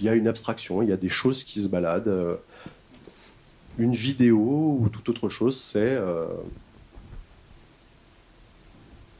[0.00, 2.08] il y a une abstraction, il y a des choses qui se baladent.
[2.08, 2.36] euh,
[3.76, 5.98] une vidéo ou toute autre chose, c'est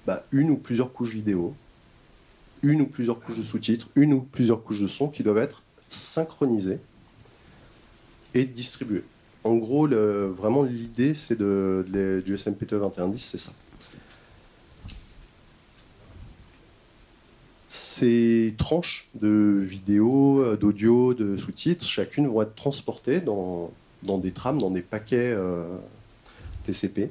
[0.07, 1.55] bah, une ou plusieurs couches vidéo,
[2.63, 5.63] une ou plusieurs couches de sous-titres, une ou plusieurs couches de son qui doivent être
[5.89, 6.79] synchronisées
[8.35, 9.05] et distribuées.
[9.45, 13.53] En gros, vraiment l'idée c'est de, du SMPTE 2110, c'est ça.
[17.69, 23.73] Ces tranches de vidéo, euh, d'audio, de sous-titres, chacune vont être transportées dans,
[24.05, 25.65] dans des trames, dans des paquets euh,
[26.65, 27.11] TCP,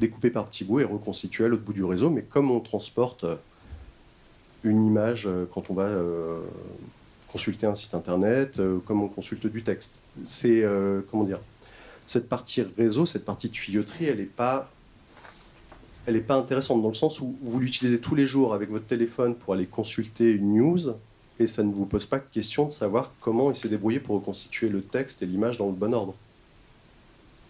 [0.00, 2.10] découpés par petits bouts et reconstitués à l'autre bout du réseau.
[2.10, 3.36] Mais comme on transporte euh,
[4.64, 6.40] une image euh, quand on va euh,
[7.28, 10.64] consulter un site internet, comme on consulte du texte, c'est
[11.08, 11.38] comment dire
[12.04, 14.68] cette partie réseau, cette partie tuyauterie, elle n'est pas
[16.06, 18.86] elle n'est pas intéressante dans le sens où vous l'utilisez tous les jours avec votre
[18.86, 20.94] téléphone pour aller consulter une news
[21.38, 24.68] et ça ne vous pose pas question de savoir comment il s'est débrouillé pour reconstituer
[24.68, 26.14] le texte et l'image dans le bon ordre.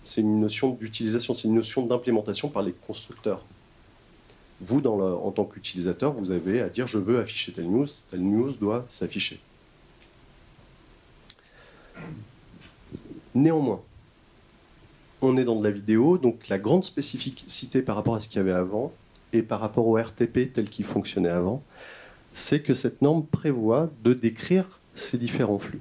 [0.03, 3.45] C'est une notion d'utilisation, c'est une notion d'implémentation par les constructeurs.
[4.61, 8.53] Vous, en tant qu'utilisateur, vous avez à dire je veux afficher telle news, telle news
[8.53, 9.41] doit s'afficher.
[13.35, 13.81] Néanmoins,
[15.23, 18.39] on est dans de la vidéo, donc la grande spécificité par rapport à ce qu'il
[18.39, 18.93] y avait avant
[19.33, 21.63] et par rapport au RTP tel qu'il fonctionnait avant,
[22.33, 25.81] c'est que cette norme prévoit de décrire ces différents flux.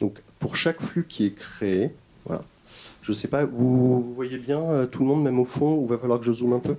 [0.00, 1.92] Donc pour chaque flux qui est créé,
[2.24, 2.44] voilà.
[3.02, 5.74] Je ne sais pas, vous, vous voyez bien euh, tout le monde, même au fond,
[5.74, 6.76] ou va falloir que je zoome un peu?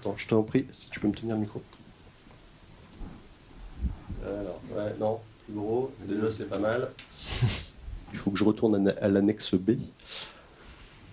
[0.00, 1.62] Attends, je t'en prie, si tu peux me tenir le micro.
[4.24, 6.90] Alors, ouais, non, plus gros, déjà c'est pas mal.
[8.12, 9.72] Il faut que je retourne à à l'annexe B.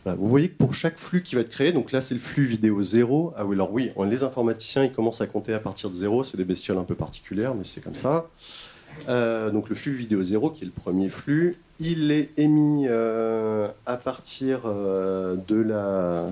[0.03, 2.19] Voilà, vous voyez que pour chaque flux qui va être créé, donc là c'est le
[2.19, 3.33] flux vidéo 0.
[3.38, 6.36] Ah oui, alors oui, les informaticiens ils commencent à compter à partir de 0, c'est
[6.38, 8.29] des bestioles un peu particulières, mais c'est comme ça.
[9.10, 13.67] Euh, donc le flux vidéo 0 qui est le premier flux, il est émis euh,
[13.86, 15.36] à partir euh,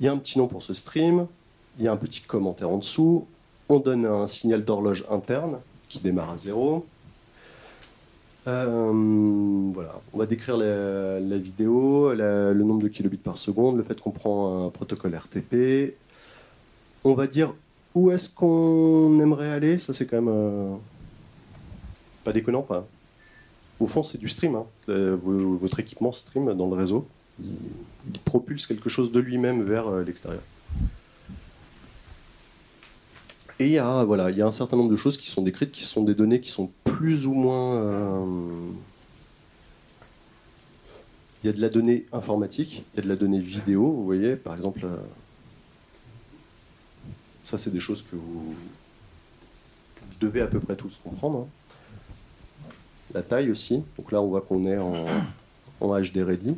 [0.00, 1.26] Il y a un petit nom pour ce stream,
[1.78, 3.26] il y a un petit commentaire en dessous,
[3.68, 6.86] on donne un signal d'horloge interne qui démarre à zéro.
[8.46, 14.00] Euh, voilà, on va décrire la, vidéo, le nombre de kilobits par seconde, le fait
[14.00, 15.94] qu'on prend un protocole RTP.
[17.04, 17.54] On va dire
[17.94, 19.78] où est-ce qu'on aimerait aller.
[19.78, 20.74] Ça, c'est quand même euh,
[22.24, 22.60] pas déconnant.
[22.60, 22.84] Enfin,
[23.80, 24.54] au fond, c'est du stream.
[24.54, 24.64] hein.
[24.88, 27.06] Euh, vo- Votre équipement stream dans le réseau.
[27.42, 27.48] Il,
[28.24, 30.40] propulse quelque chose de lui-même vers l'extérieur.
[33.58, 35.40] Et il y, a, voilà, il y a un certain nombre de choses qui sont
[35.42, 37.76] décrites, qui sont des données qui sont plus ou moins...
[37.76, 38.68] euh,
[41.42, 44.04] Il y a de la donnée informatique, il y a de la donnée vidéo, vous
[44.04, 44.80] voyez, par exemple...
[44.84, 44.96] euh,
[47.44, 48.54] Ça, c'est des choses que vous
[50.20, 51.46] devez à peu près tous comprendre.
[51.46, 52.72] hein.
[53.14, 55.06] La taille aussi, donc là on voit qu'on est en,
[55.80, 56.56] en HD ready.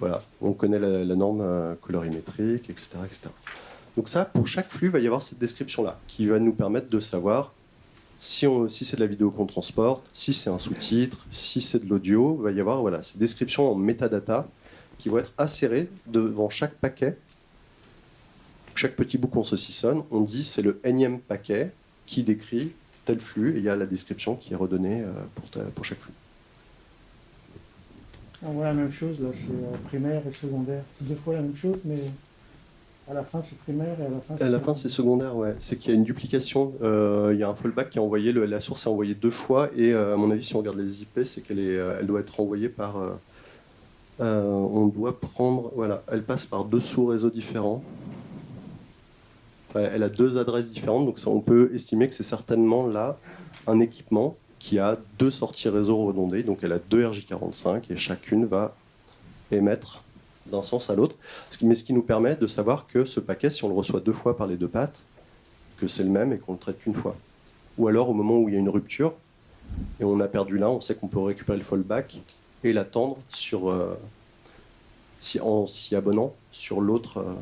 [0.00, 3.28] Voilà, on connaît la, la norme euh, colorimétrique, etc., etc.
[3.98, 6.88] Donc ça, pour chaque flux, il va y avoir cette description-là, qui va nous permettre
[6.88, 7.52] de savoir
[8.20, 12.36] si, c'est de la vidéo qu'on transporte, si c'est un sous-titre, si c'est de l'audio,
[12.38, 14.46] il va y avoir voilà, ces descriptions en metadata
[14.98, 17.18] qui vont être insérées devant chaque paquet.
[18.76, 21.72] Chaque petit bout qu'on saucissonne, on dit c'est le énième paquet
[22.06, 22.70] qui décrit
[23.04, 26.14] tel flux, et il y a la description qui est redonnée euh, pour, chaque flux.
[28.44, 30.84] On voit la même chose, là, c'est euh, primaire et secondaire.
[31.00, 31.98] Deux fois la même chose, mais
[33.10, 35.54] à la fin c'est primaire et à la fin À la fin, c'est secondaire, ouais.
[35.58, 36.72] C'est qu'il y a une duplication.
[36.82, 39.30] Euh, il y a un fallback qui est envoyé, le- la source est envoyée deux
[39.30, 41.96] fois, et euh, à mon avis, si on regarde les IP, c'est qu'elle est, euh,
[42.00, 42.96] elle doit être envoyée par.
[42.98, 43.12] euh,
[44.20, 47.82] on doit prendre, voilà, elle passe par deux sous-réseaux différents.
[49.74, 53.16] Elle a deux adresses différentes, donc ça, on peut estimer que c'est certainement là
[53.66, 58.44] un équipement qui a deux sorties réseau redondées, donc elle a deux RJ45 et chacune
[58.46, 58.74] va
[59.52, 60.02] émettre
[60.50, 61.16] d'un sens à l'autre.
[61.62, 64.12] Mais ce qui nous permet de savoir que ce paquet, si on le reçoit deux
[64.12, 65.00] fois par les deux pattes,
[65.80, 67.16] que c'est le même et qu'on le traite qu'une fois.
[67.76, 69.14] Ou alors au moment où il y a une rupture
[70.00, 72.20] et on a perdu l'un, on sait qu'on peut récupérer le fallback
[72.64, 73.96] et l'attendre sur, euh,
[75.20, 77.34] si, en s'y abonnant sur l'autre euh,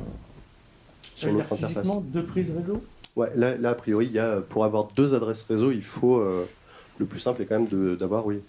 [1.15, 2.03] sur dire interface.
[2.05, 2.83] deux prises réseau?
[3.17, 6.19] Ouais, là, là, a priori, il y a, pour avoir deux adresses réseau, il faut
[6.19, 6.47] euh,
[6.99, 8.41] le plus simple est quand même de- d'avoir oui,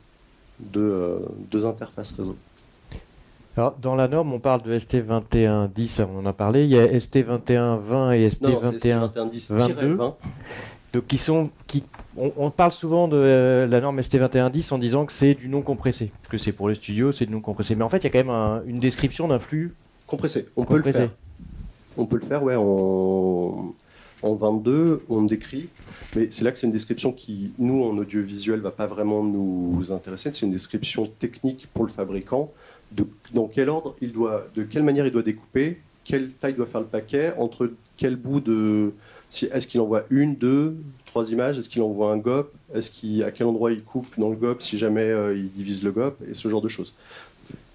[0.59, 2.35] deux, deux interfaces réseau.
[3.57, 6.63] Alors, dans la norme, on parle de ST2110, on en a parlé.
[6.65, 9.11] Il y a ST2120 et Non, c'est ST21.
[9.13, 9.57] 2110-20.
[9.57, 9.97] 22.
[10.93, 11.83] Donc, qui sont, qui,
[12.15, 15.61] on, on parle souvent de euh, la norme ST2110 en disant que c'est du non
[15.63, 17.75] compressé, que c'est pour les studios, c'est du non compressé.
[17.75, 19.73] Mais en fait, il y a quand même un- une description d'un flux
[20.05, 21.09] Compressé, on peut le faire.
[21.97, 23.73] On peut le faire, ouais, en,
[24.21, 25.67] en 22, on décrit,
[26.15, 29.91] mais c'est là que c'est une description qui, nous, en audiovisuel, va pas vraiment nous
[29.91, 30.29] intéresser.
[30.31, 32.51] C'est une description technique pour le fabricant,
[33.33, 36.81] dans quel ordre il doit, de quelle manière il doit découper, quelle taille doit faire
[36.81, 38.93] le paquet, entre quel bout de,
[39.51, 43.31] est-ce qu'il envoie une, deux, trois images, est-ce qu'il envoie un GOP, est-ce qu'il, à
[43.31, 46.33] quel endroit il coupe dans le GOP si jamais euh, il divise le GOP, et
[46.33, 46.93] ce genre de choses.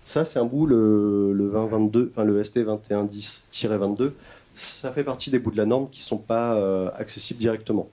[0.05, 4.13] Ça, c'est un bout, le, le 2022, enfin le ST2110-22,
[4.55, 7.89] ça fait partie des bouts de la norme qui ne sont pas euh, accessibles directement.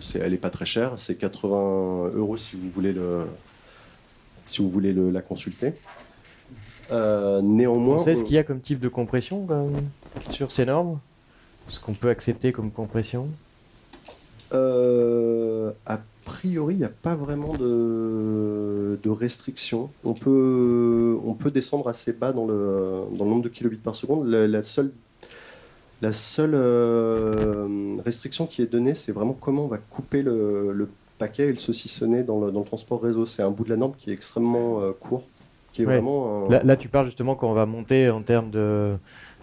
[0.00, 3.26] C'est, elle n'est pas très chère, c'est 80 euros si vous voulez, le,
[4.46, 5.72] si vous voulez le- la consulter.
[6.92, 9.82] Euh, néanmoins, On sait ce qu'il y a comme type de compression quand même,
[10.30, 10.98] sur ces normes?
[11.68, 13.28] Ce qu'on peut accepter comme compression?
[14.52, 19.88] Euh, a priori, il n'y a pas vraiment de, de restriction.
[20.04, 23.94] On peut, on peut descendre assez bas dans le, dans le nombre de kilobits par
[23.96, 24.28] seconde.
[24.28, 24.92] La, la seule,
[26.02, 30.88] la seule euh, restriction qui est donnée, c'est vraiment comment on va couper le, le
[31.18, 33.24] paquet et le saucissonner dans le, dans le transport réseau.
[33.24, 35.24] C'est un bout de la norme qui est extrêmement court,
[35.74, 35.94] qui est Ouais.
[35.96, 38.94] vraiment un- là, là, tu parles justement quand on va monter en termes de,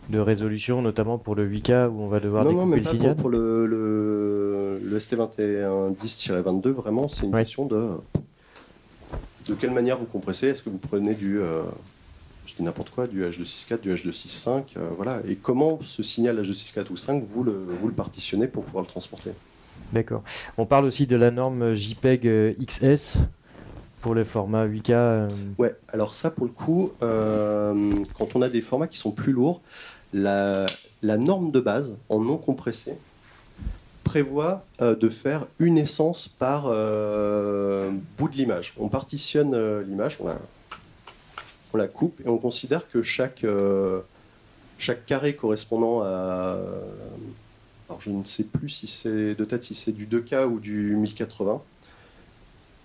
[0.09, 2.89] de résolution, notamment pour le 8K où on va devoir Non, non, mais le pas
[2.89, 3.15] pour, signal.
[3.17, 7.41] pour le, le, le ST2110-22, vraiment, c'est une Ouais.
[7.41, 7.89] question de
[9.47, 10.47] de quelle manière vous compressez.
[10.47, 11.63] Est-ce que vous prenez du, euh,
[12.45, 16.91] je dis n'importe quoi, du H264, du H265, euh, voilà, et comment ce signal H264
[16.91, 19.31] ou 5, vous le, vous le partitionnez pour pouvoir le transporter?
[19.91, 20.21] D'accord.
[20.59, 23.17] On parle aussi de la norme JPEG euh, XS
[24.01, 24.91] pour le format 8K.
[24.91, 29.11] euh, Ouais, alors ça, pour le coup, euh, quand on a des formats qui sont
[29.11, 29.61] plus lourds,
[30.13, 30.67] la,
[31.03, 32.97] norme de base, en non compressé,
[34.03, 38.73] prévoit euh, de faire une essence par euh, bout de l'image.
[38.77, 40.39] On partitionne l'image, on la,
[41.73, 43.45] on la coupe et on considère que chaque,
[44.77, 46.57] chaque carré correspondant à...
[47.87, 50.95] Alors je ne sais plus si c'est de tête si c'est du 2K ou du
[50.95, 51.61] 1080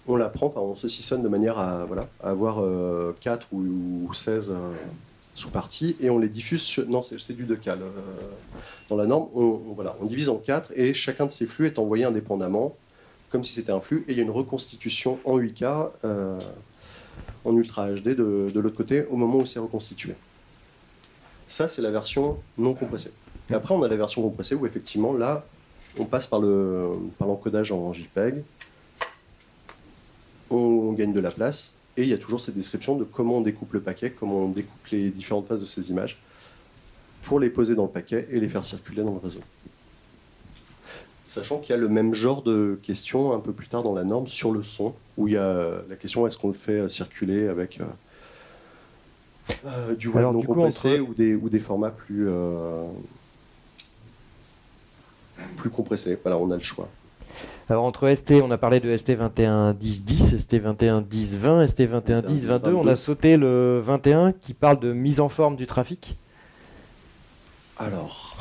[0.08, 1.86] on la prend, enfin on saucissonne de manière à,
[2.22, 4.54] avoir euh, 4 ou, ou 16 euh,
[5.34, 6.78] sous-parties et on les diffuse.
[6.88, 7.78] Non, c'est du 2K.
[7.78, 7.84] le-
[8.88, 12.76] dans la norme, on, divise en 4 et chacun de ces flux est envoyé indépendamment,
[13.30, 16.38] comme si c'était un flux, et il y a une reconstitution en 8K, euh,
[17.44, 20.14] en Ultra HD de, l'autre côté, au moment où c'est reconstitué.
[21.48, 23.12] Ça, c'est la version non compressée.
[23.50, 25.44] Et après, on a la version compressée où effectivement, là,
[25.98, 28.42] on passe par le- par l'encodage en JPEG,
[30.96, 33.72] gagne de la place et il y a toujours cette description de comment on découpe
[33.72, 36.18] le paquet, comment on découpe les différentes phases de ces images
[37.22, 39.40] pour les poser dans le paquet et les faire circuler dans le réseau.
[41.26, 44.04] Sachant qu'il y a le même genre de questions un peu plus tard dans la
[44.04, 47.48] norme sur le son, où il y a la question est-ce qu'on le fait circuler
[47.48, 47.84] avec euh,
[49.66, 52.26] euh, du web Alors, non du coup, compressé entre- ou, des, ou des formats plus,
[52.28, 52.84] euh,
[55.56, 56.16] plus compressés.
[56.22, 56.88] Voilà, on a le choix.
[57.68, 62.74] Alors entre ST, on a parlé de ST211010, ST211020, ST211022.
[62.76, 66.16] On a sauté le 21 qui parle de mise en forme du trafic.
[67.78, 68.36] Alors,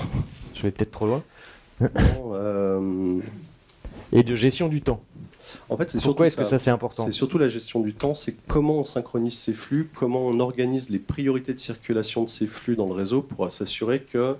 [0.54, 1.24] Je vais peut-être trop loin.
[1.82, 1.90] bon,
[2.34, 3.20] euh,
[4.14, 5.02] Et de gestion du temps.
[5.70, 7.96] en fait, c'est surtout Pourquoi est-ce que ça c'est important C'est surtout la gestion du
[7.96, 12.30] temps, c'est comment on synchronise ces flux, comment on organise les priorités de circulation de
[12.30, 14.36] ces flux dans le réseau pour s'assurer que.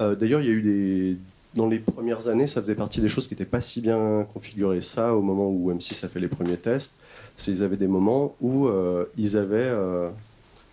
[0.00, 1.16] Euh, D'ailleurs, il y a eu des.
[1.54, 4.80] Dans les premières années, ça faisait partie des choses qui n'étaient pas si bien configurées.
[4.80, 6.96] Ça, au moment où M6 a fait les premiers tests,
[7.36, 10.10] c'est ils avaient des moments où euh, ils avaient euh,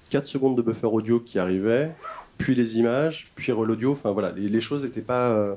[0.09, 1.91] 4 secondes de buffer audio qui arrivaient,
[2.37, 3.91] puis les images, puis l'audio.
[3.91, 5.29] Enfin voilà, les, choses n'étaient pas.
[5.29, 5.55] euh,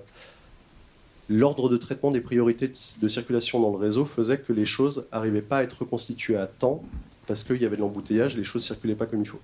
[1.30, 5.40] l'ordre de traitement des priorités de, circulation dans le réseau faisait que les choses n'arrivaient
[5.40, 6.83] pas à être reconstituées à temps
[7.27, 9.40] parce qu'il y avait de l'embouteillage, les choses circulaient pas comme il faut.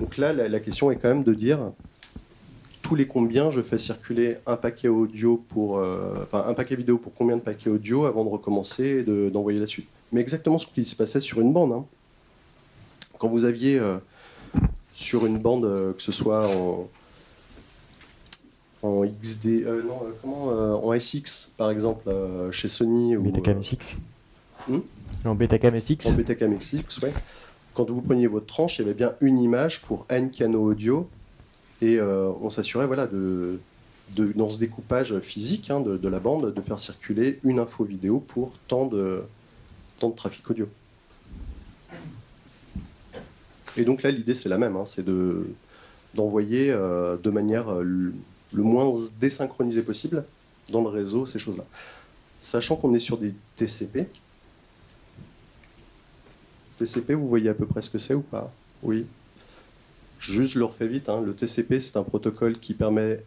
[0.00, 1.60] Donc là, la question est quand même de dire
[2.90, 6.98] tous les combien je fais circuler un paquet audio pour, euh, enfin un paquet vidéo
[6.98, 9.86] pour combien de paquets audio avant de recommencer et de- d'envoyer la suite.
[10.10, 11.70] Mais exactement ce qui se passait sur une bande.
[11.70, 11.84] hein.
[13.20, 13.98] Quand vous aviez euh,
[14.92, 16.88] sur une bande, euh, que ce soit en,
[18.82, 20.46] en XD, non, comment,
[20.84, 22.10] en SX par exemple
[22.50, 23.76] chez Sony ou Betacam SX.
[24.68, 24.78] Hmm?
[25.24, 26.06] En Betacam SX.
[26.06, 27.12] en Betacam SX, ouais.
[27.74, 31.08] quand vous preniez votre tranche, il y avait bien une image pour n canaux audio,
[31.80, 33.58] et euh, on s'assurait voilà, de,
[34.34, 38.52] dans ce découpage physique hein, de, la bande, de faire circuler une info vidéo pour
[38.68, 39.22] tant de,
[39.98, 40.68] tant de trafic audio.
[43.76, 45.46] Et donc là, l'idée, c'est la même, hein, c'est de,
[46.14, 48.14] d'envoyer euh, de manière euh, le
[48.52, 50.24] le moins désynchronisée possible
[50.70, 51.64] dans le réseau ces choses-là.
[52.40, 54.06] Sachant qu'on est sur des TCP.
[56.78, 58.52] TCP, vous voyez à peu près ce que c'est ou pas?
[58.82, 59.06] Oui.
[60.20, 61.08] Juste, je le refais vite.
[61.08, 61.22] hein.
[61.24, 63.24] Le TCP, c'est un protocole qui permet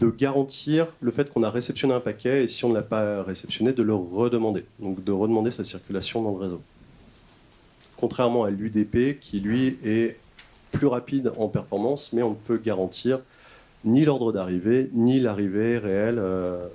[0.00, 3.22] de garantir le fait qu'on a réceptionné un paquet et si on ne l'a pas
[3.22, 4.64] réceptionné, de le redemander.
[4.80, 6.62] Donc de redemander sa circulation dans le réseau.
[7.96, 10.16] Contrairement à l'UDP qui, lui, est
[10.70, 13.18] plus rapide en performance, mais on ne peut garantir
[13.84, 16.66] ni l'ordre d'arrivée, ni l'arrivée réelle euh,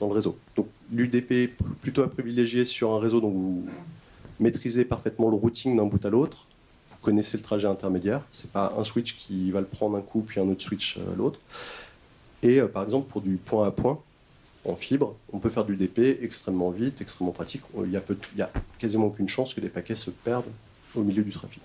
[0.00, 0.36] dans le réseau.
[0.56, 3.66] Donc l'UDP plutôt à privilégier sur un réseau dont vous
[4.40, 6.46] maîtrisez parfaitement le routing d'un bout à l'autre.
[7.02, 8.22] Connaissez le trajet intermédiaire.
[8.32, 11.16] C'est pas un switch qui va le prendre un coup, puis un autre switch euh,
[11.16, 11.40] l'autre.
[12.42, 14.00] Et euh, par exemple, pour du point à point,
[14.64, 17.62] en fibre, on peut faire du DP extrêmement vite, extrêmement pratique.
[17.76, 20.50] Il n'y a, a quasiment aucune chance que les paquets se perdent
[20.94, 21.62] au milieu du trafic.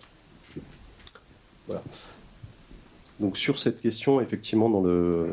[1.68, 1.84] Voilà.
[3.20, 5.28] Donc sur cette question, effectivement, dans le,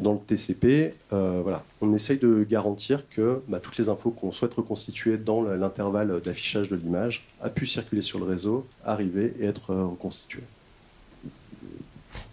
[0.00, 4.30] dans le TCP, euh, voilà, on essaye de garantir que bah, toutes les infos qu'on
[4.32, 9.34] souhaite reconstituer dans le- l'intervalle d'affichage de l'image a pu circuler sur le réseau, arriver
[9.40, 10.44] et être euh, reconstituées.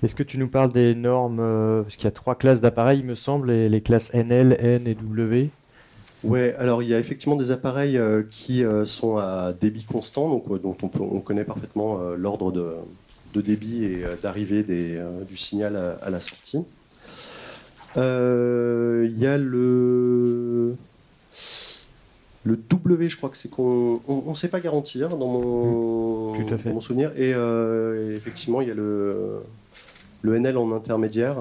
[0.03, 2.99] Est-ce que tu nous parles des normes euh, Parce qu'il y a trois classes d'appareils,
[2.99, 5.49] il me semble, et les classes NL, N et W.
[6.23, 10.29] Ouais, alors il y a effectivement des appareils euh, qui euh, sont à débit constant,
[10.29, 12.73] donc euh, dont on, peut- on connaît parfaitement l'ordre de,
[13.33, 16.59] de débit et d'arrivée du signal à, à la sortie.
[17.97, 20.75] Euh, Il y a le
[22.43, 26.53] le W, je crois que c'est qu'on on, ne sait pas garantir dans mon, Tout
[26.53, 26.69] à fait.
[26.69, 27.11] dans mon souvenir.
[27.17, 29.41] Et, euh, et effectivement, il y a le
[30.21, 31.37] le NL en intermédiaire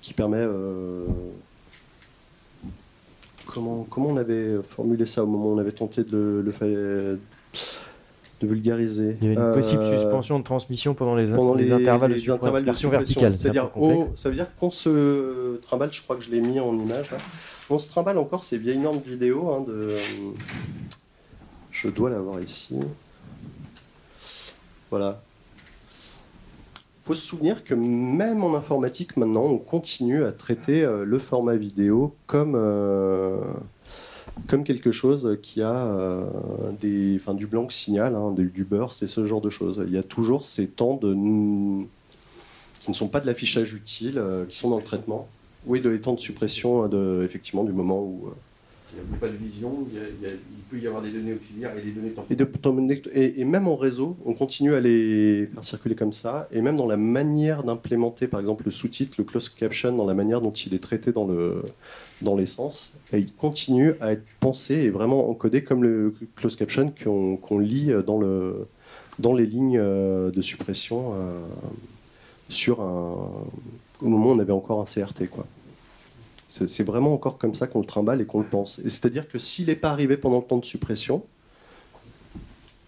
[0.00, 1.04] qui permet euh,
[3.46, 7.16] comment, comment on avait formulé ça au moment où on avait tenté de le faire
[8.40, 11.64] de vulgariser Il y avait une Euh, possible suspension de transmission pendant les, pendant les
[11.66, 13.32] les, intervalles les de intervalles de verticale.
[13.32, 16.76] C'est-à-dire, on- ça veut dire qu'on se trimballe, je crois que je l'ai mis en
[16.76, 17.18] image, là.
[17.68, 19.50] on se trimballe encore ces vieilles normes vidéo.
[19.52, 19.96] hein, de,
[21.70, 22.76] je dois l'avoir ici.
[24.90, 25.20] Voilà.
[27.02, 31.18] Il faut se souvenir que même en informatique, maintenant, on continue à traiter euh, le
[31.18, 33.36] format vidéo comme, euh,
[34.46, 36.24] comme quelque chose qui a euh,
[36.80, 39.82] des, enfin, du blanc signal, hein, du, burst et ce genre de choses.
[39.86, 41.12] Il y a toujours ces temps de,
[42.80, 45.28] qui ne sont pas de l'affichage utile, euh, qui sont dans le traitement.
[45.66, 48.30] Oui, de les temps de suppression, euh, de, effectivement, du moment où.
[48.92, 51.90] Il n'y a pas de vision, il, peut y avoir des données auxiliaires et des
[51.92, 52.98] données Et, de- temporaires.
[53.12, 56.48] et, et même en réseau, on continue à les faire circuler comme ça.
[56.52, 60.14] Et même dans la manière d'implémenter, par exemple, le sous-titre, le closed caption, dans la
[60.14, 61.62] manière dont il est traité dans le
[62.22, 66.92] dans l'essence, et il continue à être pensé et vraiment encodé comme le closed caption
[67.02, 68.66] qu'on qu'on lit dans, le,
[69.18, 71.38] dans les lignes euh, de suppression euh,
[72.50, 73.16] sur un,
[74.02, 75.28] au moment où on avait encore un CRT.
[75.30, 75.46] Quoi.
[76.52, 78.80] C'est vraiment encore comme ça qu'on le trimballe et qu'on le pense.
[78.82, 81.22] C'est-à-dire que s'il n'est pas arrivé pendant le temps de suppression,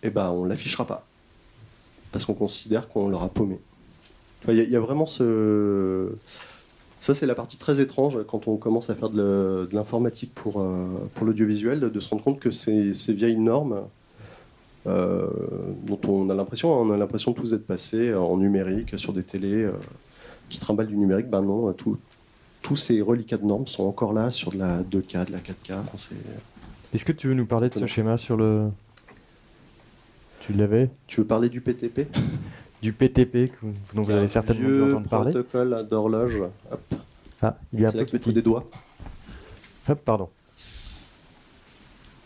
[0.03, 1.07] eh ben, on ne l'affichera pas.
[2.11, 3.59] Parce qu'on considère qu'on l'aura paumé.
[4.49, 6.09] Il y, a- vraiment ce.
[6.99, 10.61] Ça, c'est la partie très étrange quand on commence à faire de de l'informatique pour,
[10.61, 10.85] euh,
[11.15, 13.83] pour l'audiovisuel, de, de se rendre compte que ces, ces vieilles normes,
[14.89, 15.29] euh,
[15.87, 19.63] dont on a l'impression, on a l'impression tous d'être passés en numérique, sur des télés
[19.63, 19.73] euh,
[20.49, 21.97] qui trimballent du numérique, ben non, tout-
[22.63, 25.73] tous ces reliquats de normes sont encore là sur de la 2K, de la 4K.
[25.81, 26.15] Enfin, c'est-
[26.95, 28.69] Est-ce que tu veux nous parler de ce schéma sur le.
[30.41, 30.91] Tu l'avais?
[31.07, 32.07] Tu veux parler du PTP
[32.83, 33.53] Du PTP,
[33.95, 35.31] dont vous avez certainement dû Vieux entendre parler.
[35.33, 36.43] protocole d'horloge.
[36.71, 36.95] Hop.
[37.41, 38.33] Ah, il est un C'est là peu faut petit.
[38.33, 38.69] des doigts.
[39.89, 40.29] Hop, pardon.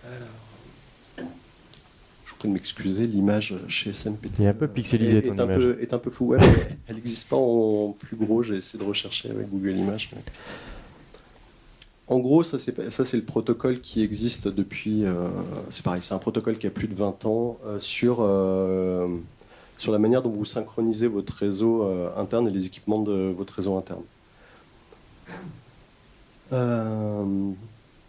[0.03, 0.09] Vous
[2.37, 4.41] prie de m'excuser, l'image chez SMPT.
[4.41, 5.57] Est un peu pixelisé, est, ton est un image.
[5.59, 6.26] peu, est un peu fou.
[6.26, 6.39] Ouais,
[6.89, 8.43] elle n'existe pas en plus gros.
[8.43, 10.11] J'ai essayé de rechercher avec Google Images.
[10.14, 10.22] mais-
[12.09, 15.05] En gros, ça c'est le protocole qui existe depuis.
[15.05, 15.28] euh,
[15.70, 19.09] c'est pareil, c'est un protocole qui a plus de 20 ans euh, sur, euh,
[19.78, 21.82] sur la manière dont vous synchronisez votre réseau
[22.16, 24.03] interne et les équipements de votre réseau interne.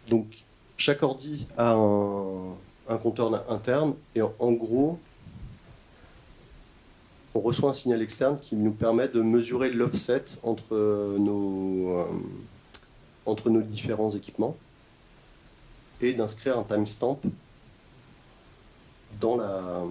[0.08, 0.26] Donc,
[0.76, 2.54] chaque ordi a un,
[2.88, 4.98] un compteur interne et en, gros,
[7.34, 12.04] on reçoit un signal externe qui nous permet de mesurer l'offset entre nos, euh,
[13.26, 14.56] entre nos différents équipements
[16.00, 17.20] et d'inscrire un timestamp
[19.20, 19.82] dans la,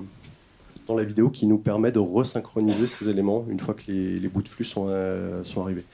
[0.87, 4.27] dans la vidéo qui nous permet de resynchroniser ces éléments une fois que les, les
[4.27, 5.85] bouts de flux sont, euh, sont arrivés.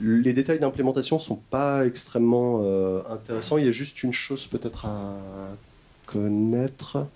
[0.00, 3.58] Les détails d'implémentation ne sont pas extrêmement euh, intéressants.
[3.58, 5.16] Il y a juste une chose peut-être à
[6.06, 7.06] connaître.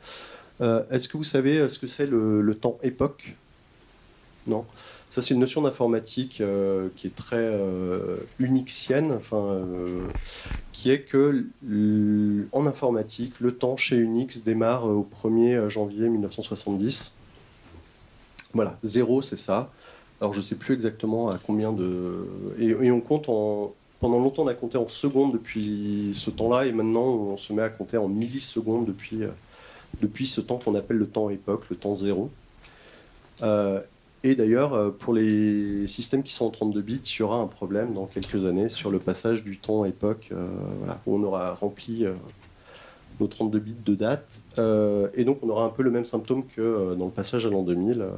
[0.61, 3.35] Euh, Est-ce que vous savez ce que c'est le, temps époque?
[4.47, 4.65] Non.
[5.11, 10.03] Ça, c'est une notion d'informatique euh, qui est très euh, unixienne, euh,
[10.73, 11.47] qui est que
[12.53, 17.13] en informatique, le temps chez Unix démarre au 1er janvier 1970.
[18.53, 19.73] Voilà, zéro, c'est ça.
[20.21, 22.27] Alors, je ne sais plus exactement à combien de.
[22.59, 23.75] Et, on compte en.
[24.01, 27.63] Pendant longtemps, on a compté en secondes depuis ce temps-là, et maintenant, on se met
[27.63, 29.31] à compter en millisecondes depuis, euh,
[30.01, 32.31] depuis ce temps qu'on appelle le temps époque, le temps zéro.
[33.43, 33.81] Euh,
[34.23, 37.49] et d'ailleurs, euh, pour les systèmes qui sont en 32 bits, il y aura un
[37.49, 40.31] problème dans quelques années sur le passage du temps époque,
[41.07, 42.07] où on aura rempli
[43.21, 44.43] nos 32 bits de date.
[44.59, 47.47] Euh, et donc, on aura un peu le même symptôme que euh, dans le passage
[47.47, 48.01] à l'an 2000.
[48.01, 48.11] Euh,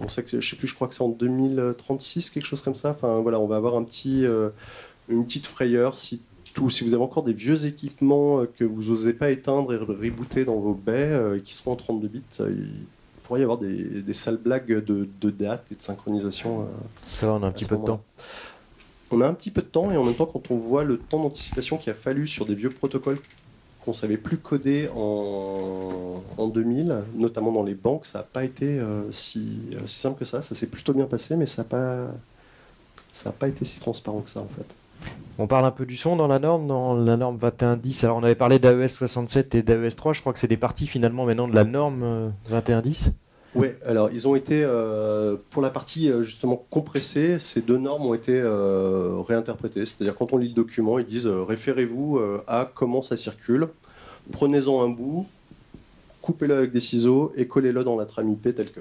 [0.00, 2.74] on sait que, je sais plus, je crois que c'est en 2036, quelque chose comme
[2.74, 2.90] ça.
[2.90, 4.50] Enfin, voilà, on va avoir un petit, euh,
[5.08, 6.22] une petite frayeur si
[6.54, 10.44] tout, si vous avez encore des vieux équipements que vous n'osez pas éteindre et rebooter
[10.44, 12.86] dans vos baies et qui seront en 32 bits, il
[13.24, 16.68] pourrait y avoir des, des sales blagues de, de date et de synchronisation.
[17.06, 18.04] Ça va, on a un petit peu de temps.
[19.10, 20.96] on a un petit peu de temps et en même temps, quand on voit le
[20.98, 23.18] temps d'anticipation qu'il a fallu sur des vieux protocoles
[23.84, 28.78] qu'on savait plus coder en, en 2000, notamment dans les banques, ça n'a pas été
[28.78, 30.40] euh, si, euh, si simple que ça.
[30.40, 31.96] Ça s'est plutôt bien passé, mais ça n'a pas,
[33.12, 34.74] ça a pas été si transparent que ça en fait.
[35.38, 38.04] On parle un peu du son dans la norme, dans la norme 2110.
[38.04, 40.86] Alors on avait parlé d'AES 67 et d'AES 3, je crois que c'est des parties
[40.86, 43.10] finalement maintenant de la norme euh, 2110.
[43.54, 48.04] Ouais, alors ils ont été, euh, pour la partie euh, justement compressée, ces deux normes
[48.04, 49.86] ont été euh, réinterprétées.
[49.86, 53.68] C'est-à-dire quand on lit le document, ils disent euh, référez-vous à comment ça circule,
[54.32, 55.26] prenez-en un bout,
[56.22, 58.80] coupez-le avec des ciseaux et collez-le dans la trame IP tel que.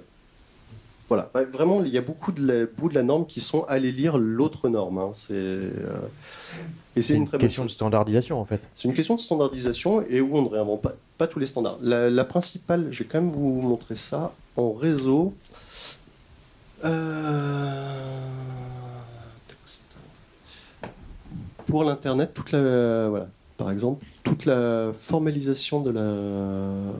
[1.10, 3.66] Voilà, Ouais, vraiment, il y a beaucoup de la- bouts de la norme qui sont
[3.66, 4.98] allés lire l'autre norme.
[4.98, 5.12] hein.
[5.14, 5.60] C'est,
[6.96, 8.62] et c'est une question de standardisation en fait.
[8.74, 11.78] C'est une question de standardisation et où on ne réinvente pas, pas tous les standards.
[11.82, 15.34] La, la principale, je vais quand même vous montrer ça en réseau.
[16.86, 18.20] Euh.
[21.66, 26.94] Pour l'internet, toute la voilà, par exemple, toute la formalisation de la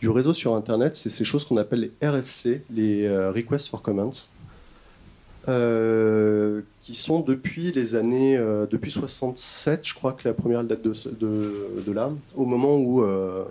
[0.00, 3.82] du réseau sur internet, c'est ces choses qu'on appelle les RFC, les euh, Requests for
[3.82, 4.10] Comments.
[5.48, 10.82] Euh, qui sont depuis les années, euh, depuis 67, je crois que la première date
[10.82, 10.92] de,
[11.86, 13.44] de, là, au moment où euh,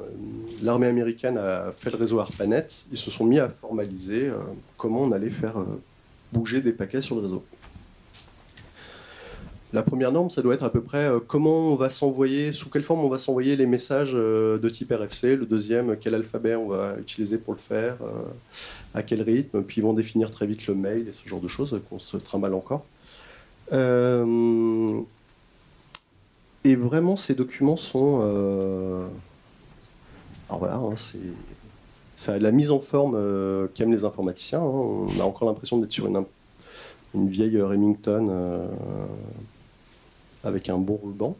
[0.61, 4.37] l'armée américaine a fait le réseau ARPANET, ils se sont mis à formaliser euh,
[4.77, 5.55] comment on allait faire
[6.31, 7.43] bouger des paquets sur le réseau.
[9.71, 12.69] La première norme, ça doit être à peu près euh, comment on va s'envoyer, sous
[12.71, 15.35] quelle forme on va s'envoyer les messages euh, de type RFC.
[15.35, 18.23] Le deuxième, quel alphabet on va utiliser pour le faire, euh,
[18.95, 19.61] à quel rythme.
[19.61, 21.99] Puis ils vont définir très vite le mail et ce genre de choses euh, qu'on
[21.99, 22.83] se trimballe encore.
[23.71, 24.99] Euh,
[26.63, 28.21] et vraiment, ces documents sont.
[28.23, 29.05] euh,
[30.49, 31.19] Alors voilà, hein, c'est.
[32.15, 34.59] Ça, la mise en forme euh, qu'aiment les informaticiens.
[34.59, 34.63] hein.
[34.63, 36.25] On a encore l'impression d'être sur une,
[37.29, 38.67] vieille Remington euh,
[40.43, 41.35] avec un bon ruban.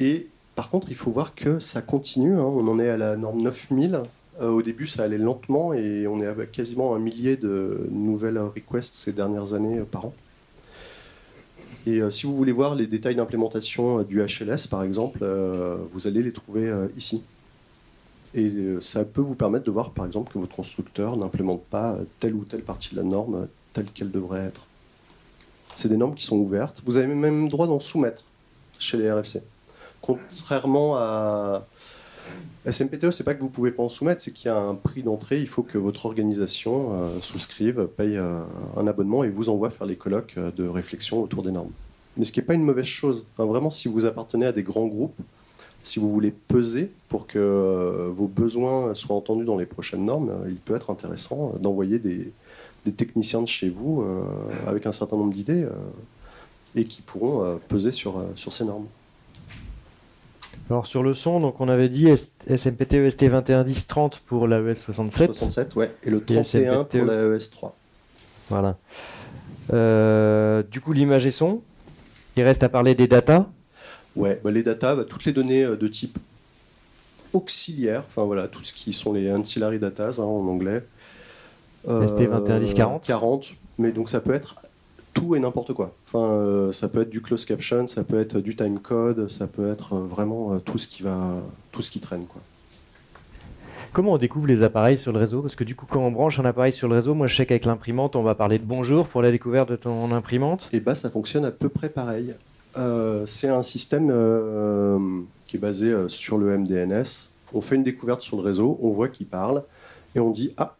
[0.00, 2.34] Et par contre, il faut voir que ça continue.
[2.34, 2.44] hein.
[2.44, 4.02] On en est à la norme 9000.
[4.40, 8.38] Euh, au début, ça allait lentement et on est à quasiment un millier de nouvelles
[8.38, 10.14] requests ces dernières années euh, par an.
[11.86, 15.24] Et euh, si vous voulez voir les détails d'implémentation du HLS, par exemple,
[15.92, 17.22] vous allez les trouver ici.
[18.34, 22.34] Et ça peut vous permettre de voir, par exemple, que votre constructeur n'implémente pas telle
[22.34, 24.66] ou telle partie de la norme telle qu'elle devrait être.
[25.76, 26.82] C'est des normes qui sont ouvertes.
[26.84, 28.24] Vous avez même droit d'en soumettre
[28.78, 29.42] chez les RFC.
[30.00, 31.64] Contrairement à
[32.70, 35.02] SMPTE, c'est pas que vous pouvez pas en soumettre, c'est qu'il y a un prix
[35.02, 35.40] d'entrée.
[35.40, 38.40] Il faut que votre organisation euh, souscrive, paye euh,
[38.76, 41.72] un abonnement et vous envoie faire les colloques euh, de réflexion autour des normes.
[42.16, 43.26] Mais ce qui n'est pas une mauvaise chose.
[43.36, 45.18] Vraiment, si vous appartenez à des grands groupes,
[45.82, 50.56] si vous voulez peser pour que vos besoins soient entendus dans les prochaines normes, il
[50.56, 52.32] peut être intéressant d'envoyer des,
[52.84, 54.22] des techniciens de chez vous euh,
[54.66, 55.70] avec un certain nombre d'idées euh,
[56.76, 58.86] et qui pourront euh, peser sur, sur ces normes.
[60.70, 65.26] Alors sur le son, donc on avait dit S- SMPTE ST2110-30 pour l'AES 67.
[65.34, 67.06] 67, ouais, et le Et 31 pour SMPTE.
[67.06, 67.70] la ES3.
[68.48, 68.76] Voilà.
[69.72, 71.60] Euh, du coup, l'image et son.
[72.36, 73.46] Il reste à parler des datas.
[74.16, 76.18] Ouais, bah, les data, bah, toutes les données de type
[77.32, 80.84] auxiliaire, enfin voilà, tout ce qui sont les ancillary datas hein, en anglais.
[81.84, 83.04] ST 21 10 40.
[83.04, 84.62] 40, mais donc ça peut être
[85.14, 85.94] tout et n'importe quoi.
[86.06, 89.70] Enfin, euh, ça peut être du closed caption, ça peut être du timecode, ça peut
[89.70, 91.16] être euh, vraiment euh, tout ce qui va,
[91.72, 92.42] tout ce qui traîne, quoi.
[93.92, 95.40] Comment on découvre les appareils sur le réseau?
[95.40, 97.46] Parce que du coup, quand on branche un appareil sur le réseau, moi je sais
[97.46, 100.68] qu'avec l'imprimante, on va parler de bonjour pour la découverte de ton imprimante.
[100.72, 102.34] Et bah, ça fonctionne à peu près pareil.
[102.76, 104.98] Euh, c'est un système euh,
[105.46, 107.30] qui est basé sur le MDNS.
[107.52, 109.62] On fait une découverte sur le réseau, on voit qui parle,
[110.16, 110.74] et on dit Ah,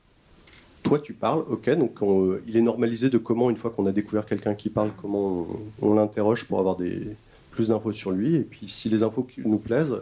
[0.85, 1.69] toi tu parles, ok.
[1.71, 4.71] Donc on- euh, il est normalisé de comment, une fois qu'on a découvert quelqu'un qui
[4.71, 5.47] parle, comment
[5.83, 7.09] on, on l'interroge pour avoir des,
[7.51, 8.37] plus d'infos sur lui.
[8.37, 9.97] Et puis si les infos qui nous plaisent,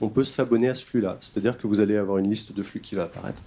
[0.00, 1.16] on peut s'abonner à ce flux-là.
[1.20, 3.40] C'est-à-dire que vous allez avoir une liste de flux qui va apparaître.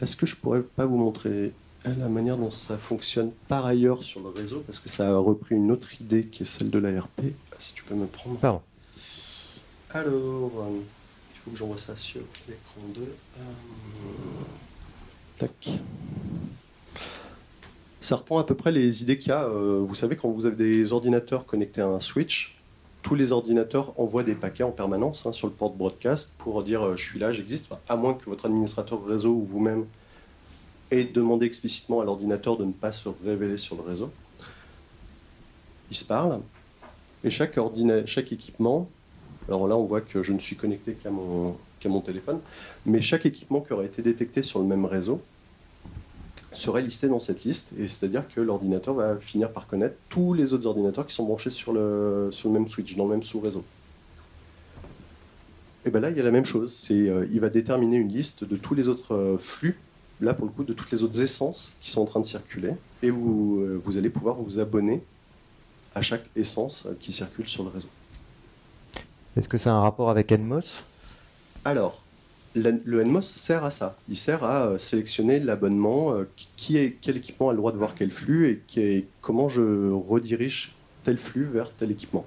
[0.00, 1.52] Est-ce que je pourrais pas vous montrer
[1.84, 4.62] la manière dont ça fonctionne par ailleurs sur le réseau?
[4.66, 7.20] Parce que ça a repris une autre idée qui est celle de l'ARP.
[7.58, 8.38] Si tu peux me prendre.
[8.38, 8.60] Pardon.
[9.90, 10.78] Alors, euh,
[11.34, 13.00] il faut que j'envoie ça sur l'écran 2.
[13.00, 13.42] Euh,
[18.00, 19.44] Ça reprend à peu près les idées qu'il y a.
[19.44, 22.58] euh, vous savez, quand vous avez des ordinateurs connectés à un switch,
[23.02, 26.84] tous les ordinateurs envoient des paquets en permanence hein, sur le port broadcast pour dire
[26.84, 29.86] euh, je suis là, j'existe, à moins que votre administrateur réseau ou vous-même
[30.90, 34.10] ait demandé explicitement à l'ordinateur de ne pas se révéler sur le réseau.
[35.90, 36.40] Ils se parlent.
[37.24, 37.58] Et chaque
[38.32, 38.88] équipement,
[39.48, 42.40] alors là on voit que je ne suis connecté qu'à mon, qu'à mon téléphone,
[42.86, 45.20] mais chaque équipement qui aurait été détecté sur le même réseau
[46.52, 50.54] serait listé dans cette liste, et c'est-à-dire que l'ordinateur va finir par connaître tous les
[50.54, 53.64] autres ordinateurs qui sont branchés sur le, sur le même switch, dans le même sous-réseau.
[55.84, 58.08] Et bien là, il y a la même chose, c'est euh, il va déterminer une
[58.08, 59.78] liste de tous les autres euh, flux,
[60.20, 62.72] là pour le coup, de toutes les autres essences qui sont en train de circuler,
[63.02, 65.02] et vous, euh, vous allez pouvoir vous abonner
[65.94, 67.88] à chaque essence qui circule sur le réseau.
[69.36, 70.82] Est-ce que c'est un rapport avec Enmos?
[71.68, 72.00] Alors,
[72.54, 73.94] le NMOS sert à ça.
[74.08, 77.76] Il sert à euh, sélectionner l'abonnement, euh, qui- est, quel équipement a le droit de
[77.76, 80.72] voir quel flux et comment je redirige
[81.04, 82.24] tel flux vers tel équipement.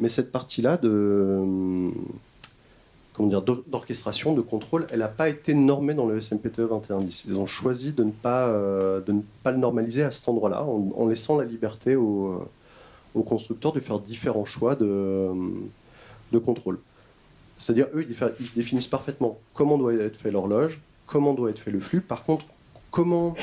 [0.00, 1.90] Mais cette partie-là de euh,
[3.12, 7.26] comment dire, d'or- d'orchestration, de contrôle, elle n'a pas été normée dans le SMPTE 2110.
[7.28, 11.06] Ils ont choisi de ne pas, de ne pas le normaliser à cet endroit-là, en,
[11.06, 12.42] laissant la liberté aux,
[13.28, 15.28] constructeurs de faire différents choix de,
[16.32, 16.78] de contrôle.
[17.60, 21.78] C'est-à-dire, eux, ils, définissent parfaitement comment doit être fait l'horloge, comment doit être fait le
[21.78, 22.00] flux.
[22.00, 22.46] Par contre,
[22.90, 23.36] comment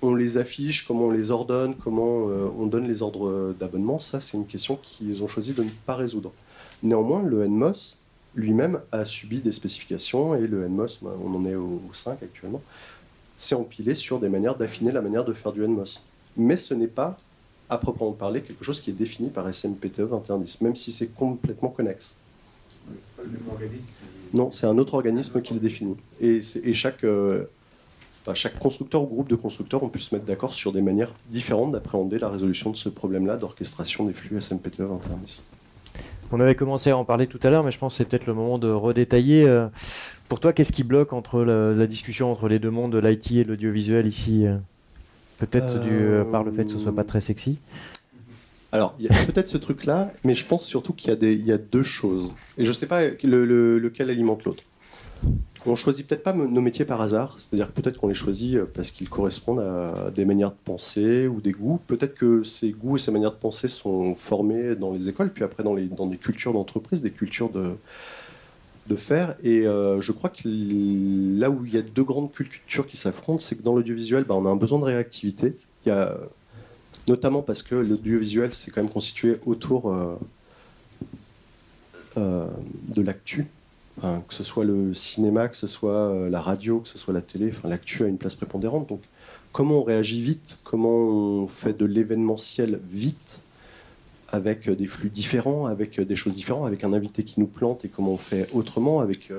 [0.00, 4.20] on les affiche, comment on les ordonne, comment euh, on donne les ordres d'abonnement, ça,
[4.20, 6.32] c'est une question qu'ils ont choisi de ne pas résoudre.
[6.84, 7.96] Néanmoins, le NMOS
[8.36, 12.22] lui-même a subi des spécifications et le NMOS, bah, on en est au, au 5
[12.22, 12.62] actuellement,
[13.36, 15.98] s'est empilé sur des manières d'affiner la manière de faire du NMOS.
[16.36, 17.18] Mais ce n'est pas,
[17.68, 21.70] à proprement parler, quelque chose qui est défini par SMPTE 2110, même si c'est complètement
[21.70, 22.14] connexe.
[24.32, 25.96] Non, c'est un autre organisme qui le définit.
[26.20, 26.40] Et,
[27.04, 27.44] euh,
[28.34, 31.72] chaque constructeur ou groupe de constructeurs ont pu se mettre d'accord sur des manières différentes
[31.72, 35.42] d'appréhender la résolution de ce problème-là d'orchestration des flux SMPTE 2110.
[36.32, 38.26] On avait commencé à en parler tout à l'heure, mais je pense que c'est peut-être
[38.26, 39.44] le moment de redétailler.
[39.48, 39.66] euh,
[40.28, 43.44] Pour toi, qu'est-ce qui bloque entre la, discussion entre les deux mondes de l'IT et
[43.44, 44.56] l'audiovisuel ici euh?
[45.38, 47.56] Peut-être par le fait que ce soit pas très sexy.
[48.72, 51.34] Alors, il y a peut-être ce truc-là, mais je pense surtout qu'il y, a des-
[51.34, 52.32] il y a deux choses.
[52.58, 54.62] Et je ne sais pas le- le- lequel alimente l'autre.
[55.66, 58.64] On choisit peut-être pas nos métiers par hasard, c'est-à-dire que peut-être qu'on les choisit euh,
[58.72, 61.78] parce qu'ils correspondent à des manières de penser ou des goûts.
[61.86, 65.44] Peut-être que ces goûts et ces manières de penser sont formés dans les écoles, puis
[65.44, 67.72] après dans, les, dans des cultures d'entreprise, des cultures de,
[68.88, 69.34] de faire.
[69.44, 70.48] Et euh, je crois que
[71.38, 74.34] là où il y a deux grandes cultures qui s'affrontent, c'est que dans l'audiovisuel, bah,
[74.38, 75.54] on a un besoin de réactivité.
[75.84, 76.16] Il y a,
[77.10, 80.14] notamment parce que l'audiovisuel s'est quand même constitué autour euh,
[82.16, 82.46] euh,
[82.94, 83.46] de l'actu.
[84.00, 87.20] Que ce soit le cinéma, que ce soit euh, la radio, que ce soit la
[87.20, 88.88] télé, l'actu a une place prépondérante.
[88.88, 89.02] Donc,
[89.52, 90.58] comment on réagit vite?
[90.64, 91.00] Comment
[91.42, 93.42] on fait de l'événementiel vite?
[94.32, 97.88] Avec des flux différents, avec des choses différentes, avec un invité qui nous plante et
[97.88, 99.30] comment on fait autrement, avec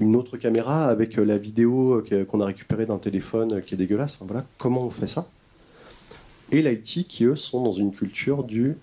[0.00, 4.18] une autre caméra, avec la vidéo qu'on a récupérée d'un téléphone qui est dégueulasse.
[4.20, 5.28] Voilà, comment on fait ça?
[6.54, 8.76] Et l'IT qui, eux, sont dans une culture du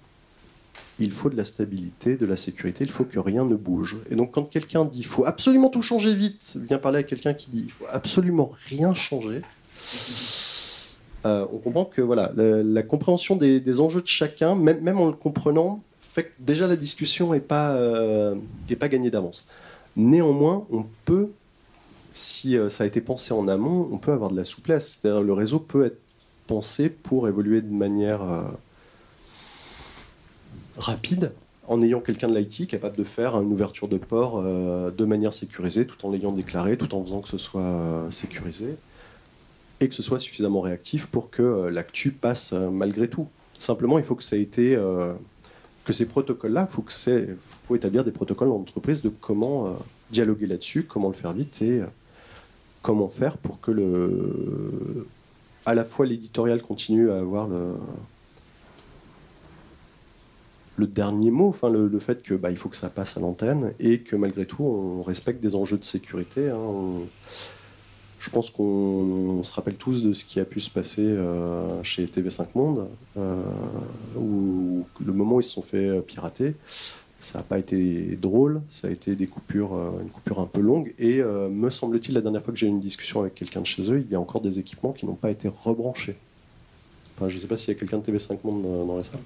[1.00, 3.98] il faut de la stabilité, de la sécurité, il faut que rien ne bouge.
[4.12, 7.34] Et donc quand quelqu'un dit il faut absolument tout changer vite, vient parler à quelqu'un
[7.34, 9.42] qui dit il faut absolument rien changer,
[11.26, 15.82] euh, on comprend que voilà, la, compréhension des, enjeux de chacun, même, en le comprenant,
[16.02, 18.36] fait que déjà la discussion n'est pas, euh,
[18.78, 19.48] pas gagnée d'avance.
[19.96, 21.30] Néanmoins, on peut,
[22.12, 25.00] si euh, ça a été pensé en amont, on peut avoir de la souplesse.
[25.02, 26.01] C'est-à-dire le réseau peut être
[27.04, 28.42] pour évoluer de manière euh,
[30.78, 31.32] rapide
[31.68, 35.34] en ayant quelqu'un de l'IT capable de faire une ouverture de port euh, de manière
[35.34, 38.76] sécurisée, tout en l'ayant déclaré, tout en faisant que ce soit euh, sécurisé.
[39.80, 43.28] et que ce soit suffisamment réactif pour que l'actu passe malgré tout.
[43.58, 44.78] Simplement, il faut que ça ait été
[45.86, 46.94] que ces protocoles-là, il faut, que
[47.64, 49.76] faut établir des protocoles dans l'entreprise de comment
[50.12, 51.82] dialoguer là-dessus, comment le faire vite et
[52.84, 55.08] comment faire pour que le,
[55.66, 57.76] à la fois l'éditorial continue à avoir le,
[60.88, 64.00] dernier mot, enfin le, fait que bah, il faut que ça passe à l'antenne et
[64.00, 66.50] que malgré tout on respecte des enjeux de sécurité.
[66.50, 66.58] hein.
[68.22, 71.82] Je pense qu'on on se rappelle tous de ce qui a pu se passer euh,
[71.82, 72.88] chez TV5 Monde,
[73.18, 73.42] euh,
[74.16, 76.54] le moment où ils se sont fait euh, pirater,
[77.22, 80.60] ça n'a pas été drôle, ça a été des coupures, euh, une coupure un peu
[80.60, 80.94] longue.
[80.98, 83.66] Et euh, me semble-t-il, la dernière fois que j'ai eu une discussion avec quelqu'un de
[83.68, 86.18] chez eux, il y a encore des équipements qui n'ont pas été rebranchés.
[87.16, 89.04] Enfin, je ne sais pas s'il y a quelqu'un de TV5 Monde dans, dans la
[89.04, 89.20] salle.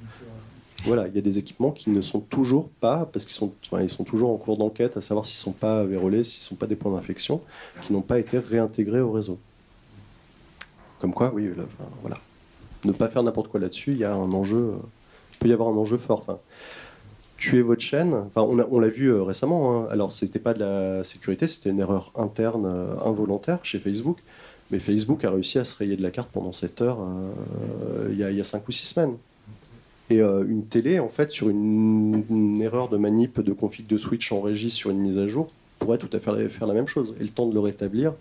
[0.83, 3.81] Voilà, il y a des équipements qui ne sont toujours pas, parce qu'ils sont, enfin,
[3.81, 6.47] ils sont toujours en cours d'enquête, à savoir s'ils ne sont pas vérolés, s'ils ne
[6.49, 7.41] sont pas des points d'infection,
[7.87, 9.39] qui n'ont pas été réintégrés au réseau.
[10.99, 12.17] Comme quoi, oui, enfin, voilà.
[12.83, 14.77] Ne pas faire n'importe quoi là-dessus, il y a un enjeu, euh,
[15.31, 16.19] il peut y avoir un enjeu fort.
[16.19, 16.39] Enfin,
[17.37, 19.87] tuer votre chaîne, enfin, on, l'a vu euh, récemment, hein.
[19.91, 24.19] alors c'était pas de la sécurité, c'était une erreur interne euh, involontaire chez Facebook,
[24.71, 28.17] mais Facebook a réussi à se rayer de la carte pendant 7 heures euh, il
[28.17, 29.15] y, a- il y a 5 ou 6 semaines.
[30.11, 34.39] Et une télé, en fait, sur une, erreur de manip de config de switch en
[34.39, 35.47] régie sur une mise à jour,
[35.79, 37.15] pourrait tout à fait faire la même chose.
[37.19, 38.13] Et le temps de le rétablir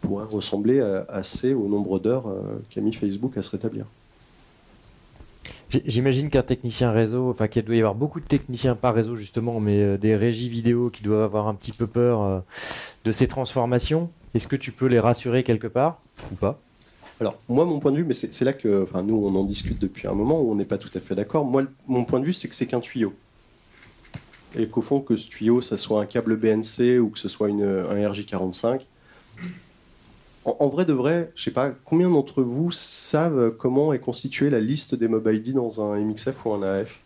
[0.00, 0.80] pourrait ressembler
[1.10, 2.32] assez au nombre d'heures
[2.70, 3.84] qu'a mis Facebook à se rétablir.
[5.70, 9.60] J'imagine qu'un technicien réseau, enfin qu'il doit y avoir beaucoup de techniciens par réseau justement,
[9.60, 12.40] mais euh, des régies vidéo qui doivent avoir un petit peu peur euh,
[13.04, 14.10] de ces transformations.
[14.34, 16.00] Est-ce que tu peux les rassurer quelque part
[16.32, 16.58] ou pas?
[17.20, 19.78] Alors, moi, mon point de vue, mais c'est là que enfin, nous, on en discute
[19.78, 21.44] depuis un moment où on n'est pas tout à fait d'accord.
[21.44, 23.12] Moi, mon point de vue, c'est que c'est qu'un tuyau.
[24.56, 27.48] Et qu'au fond, que ce tuyau, ça soit un câble BNC ou que ce soit
[27.48, 28.82] une, un RJ45.
[30.48, 34.48] En, en vrai de vrai, je sais pas, combien d'entre vous savent comment est constituée
[34.50, 37.00] la liste des Mob ID dans un MXF ou un AF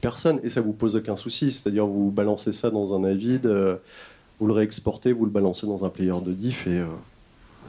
[0.00, 1.50] Personne, et ça vous pose aucun souci.
[1.52, 3.76] C'est-à-dire, vous balancez ça dans un Avid, euh,
[4.38, 6.78] vous le réexportez, vous le balancez dans un player de diff et.
[6.78, 6.86] euh,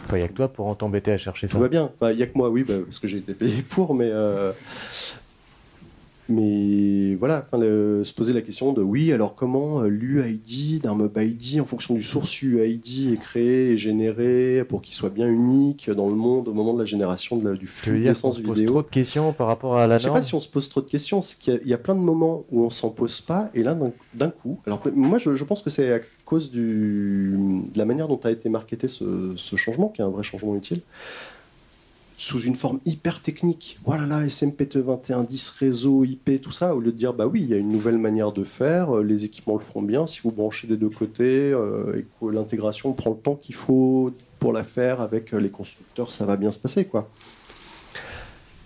[0.06, 1.54] Enfin, il n'y a que toi pour t'embêter à chercher ça.
[1.54, 1.90] tout va bien.
[2.00, 4.10] Enfin, Il n'y a que moi, oui, bah, parce que j'ai été payé pour, mais.
[4.12, 4.52] euh,
[6.30, 11.18] Mais voilà, le- se poser la question de oui, alors comment euh, l'UID d'un mob
[11.18, 15.90] ID en fonction du source UID est créé et généré pour qu'il soit bien unique
[15.90, 18.38] dans le monde au moment de la génération de la- du flux dire qu'on d'essence
[18.38, 18.72] se pose vidéo.
[18.74, 20.20] trop de questions par rapport à la Je sais norme.
[20.20, 21.78] pas si on se pose trop de questions, c'est qu'il y a- il y, a
[21.78, 25.20] plein de moments où on s'en pose pas, et là, d'un- d'un coup, alors moi
[25.20, 27.36] je, je pense que c'est à cause du,
[27.74, 30.56] de la manière dont a été marketé ce, ce changement, qui est un vrai changement
[30.56, 30.82] utile,
[32.18, 33.78] sous une forme hyper technique.
[33.86, 37.50] Voilà, là, SMPTE 2110, réseau, IP, tout ça, au lieu de dire, bah oui, il
[37.50, 40.32] y a une nouvelle manière de faire, euh, les équipements le feront bien, si vous
[40.32, 44.64] branchez des deux côtés, euh, et que l'intégration prend le temps qu'il faut pour la
[44.64, 47.08] faire avec euh, les constructeurs, ça va bien se passer, quoi.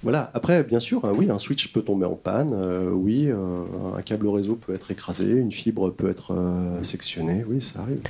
[0.02, 2.56] Voilà, après, bien sûr, hein, oui, un switch peut tomber en panne,
[2.92, 6.36] oui, un câble réseau peut être écrasé, une fibre peut être
[6.82, 8.02] sectionnée, oui, ça arrive.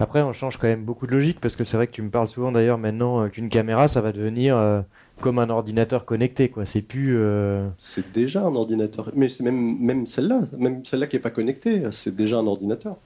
[0.00, 2.10] Après, on change quand même beaucoup de logique parce que c'est vrai que tu me
[2.10, 4.80] parles souvent d'ailleurs maintenant euh, qu'une caméra, ça va devenir euh,
[5.20, 6.66] comme un ordinateur connecté, quoi.
[6.66, 7.16] C'est plus.
[7.16, 11.82] euh, C'est déjà un ordinateur, mais c'est même, celle-là, même celle-là qui n'est pas connectée,
[11.90, 12.96] c'est déjà un ordinateur.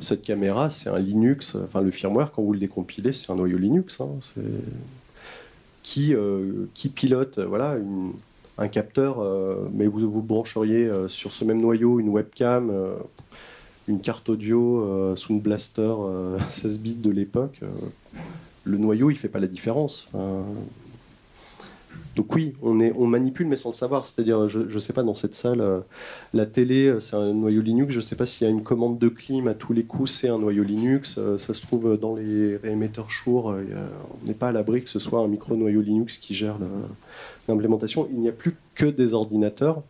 [0.00, 3.58] Cette caméra, c'est un Linux, enfin le firmware, quand vous le décompilez, c'est un noyau
[3.58, 4.00] Linux.
[4.00, 4.08] hein,
[5.82, 6.14] qui,
[6.94, 7.76] pilote voilà,
[8.58, 9.24] un capteur,
[9.72, 12.70] mais vous, vous brancheriez sur ce même noyau une webcam,
[13.88, 17.58] une carte audio, euh, Sound Blaster euh, 16 bits de l'époque.
[17.62, 17.66] euh,
[18.64, 20.08] le noyau, il fait pas la différence.
[22.16, 24.06] Donc oui, on, est, on manipule mais sans le savoir.
[24.06, 25.80] C'est-à-dire, je ne sais pas, dans cette salle, euh,
[26.32, 27.92] la télé, euh, c'est un noyau Linux.
[27.92, 30.10] Je ne sais pas s'il y a une commande de clim à tous les coups,
[30.10, 31.16] c'est un noyau Linux.
[31.18, 33.50] Euh, ça se trouve dans les réémetteurs Shure.
[33.50, 33.62] euh,
[34.22, 36.56] on n'est pas à l'abri que ce soit un micro-noyau Linux qui gère
[37.48, 38.08] l'implémentation.
[38.10, 39.82] Il n'y a plus que des ordinateurs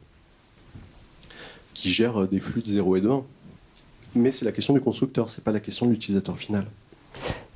[1.74, 3.24] qui gèrent euh, des flux de 0 et de 1.
[4.16, 6.66] Mais c'est la question du constructeur, c'est pas la question de l'utilisateur final.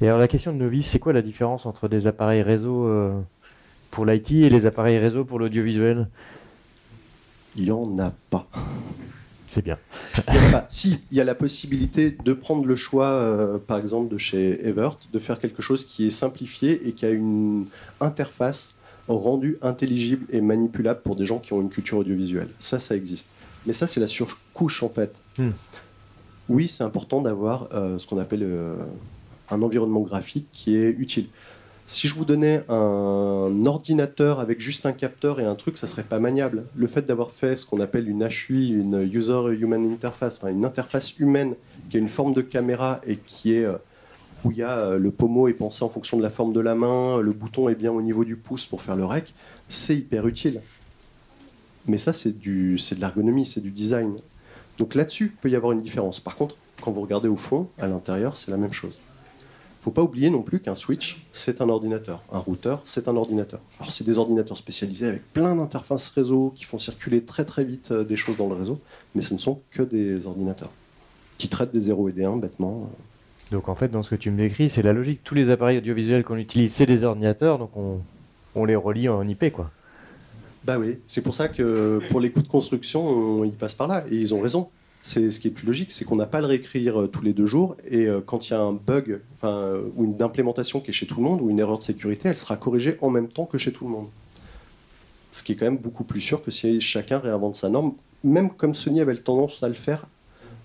[0.00, 3.18] Et alors la question de novice, c'est quoi la différence entre des appareils réseau euh,
[3.90, 6.08] pour l'IT et les appareils réseau pour l'audiovisuel?
[7.56, 8.46] Il n'y en a pas.
[9.48, 9.78] C'est bien.
[10.28, 10.66] Il y a pas.
[10.68, 14.64] Si, il y a la possibilité de prendre le choix, euh, par exemple, de chez
[14.66, 17.66] Evert, de faire quelque chose qui est simplifié et qui a une
[18.00, 18.76] interface
[19.08, 22.48] rendue intelligible et manipulable pour des gens qui ont une culture audiovisuelle.
[22.60, 23.30] Ça, ça existe.
[23.66, 25.20] Mais ça, c'est la surcouche, en fait.
[25.36, 25.50] Hmm.
[26.50, 28.74] Oui, c'est important d'avoir euh, ce qu'on appelle euh,
[29.50, 31.26] un environnement graphique qui est utile.
[31.86, 36.02] Si je vous donnais un ordinateur avec juste un capteur et un truc, ça serait
[36.02, 36.64] pas maniable.
[36.74, 40.64] Le fait d'avoir fait ce qu'on appelle une HUI, une User Human Interface, enfin une
[40.64, 41.54] interface humaine
[41.88, 43.76] qui a une forme de caméra et qui est euh,
[44.42, 46.74] où il y a le pommeau est pensé en fonction de la forme de la
[46.74, 49.34] main, le bouton est bien au niveau du pouce pour faire le rec,
[49.68, 50.62] c'est hyper utile.
[51.86, 54.16] Mais ça, c'est de l'ergonomie, c'est du design.
[54.80, 56.20] Donc là-dessus, il peut y avoir une différence.
[56.20, 58.98] Par contre, quand vous regardez au fond, à l'intérieur, c'est la même chose.
[59.82, 62.22] faut pas oublier non plus qu'un switch, c'est un ordinateur.
[62.32, 63.60] Un routeur, c'est un ordinateur.
[63.78, 67.92] Alors, c'est des ordinateurs spécialisés avec plein d'interfaces réseau qui font circuler très très vite
[67.92, 68.80] euh, des choses dans le réseau,
[69.14, 70.70] mais ce ne sont que des ordinateurs
[71.36, 72.90] qui traitent des 0 et des 1 bêtement.
[73.52, 75.20] Donc en fait, dans ce que tu me décris, c'est la logique.
[75.24, 78.00] Tous les appareils audiovisuels qu'on utilise, c'est des ordinateurs, donc on,
[78.54, 79.70] on les relie en IP, quoi.
[80.64, 83.88] Bah oui, c'est pour ça que pour les coûts de construction, on- ils passent par
[83.88, 84.04] là.
[84.10, 84.68] Et ils ont raison.
[85.02, 87.22] C'est ce qui est plus logique, c'est qu'on n'a pas à le réécrire euh, tous
[87.22, 87.74] les deux jours.
[87.90, 90.92] Et euh, quand il y a un bug enfin, euh, ou une implémentation qui est
[90.92, 93.46] chez tout le monde ou une erreur de sécurité, elle sera corrigée en même temps
[93.46, 94.08] que chez tout le monde.
[95.32, 97.94] Ce qui est quand même beaucoup plus sûr que si chacun réinvente sa norme,
[98.24, 100.06] même comme Sony avait tendance à le faire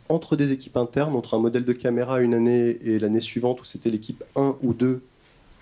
[0.09, 3.63] entre des équipes internes, entre un modèle de caméra une année et l'année suivante où
[3.63, 5.01] c'était l'équipe 1 ou 2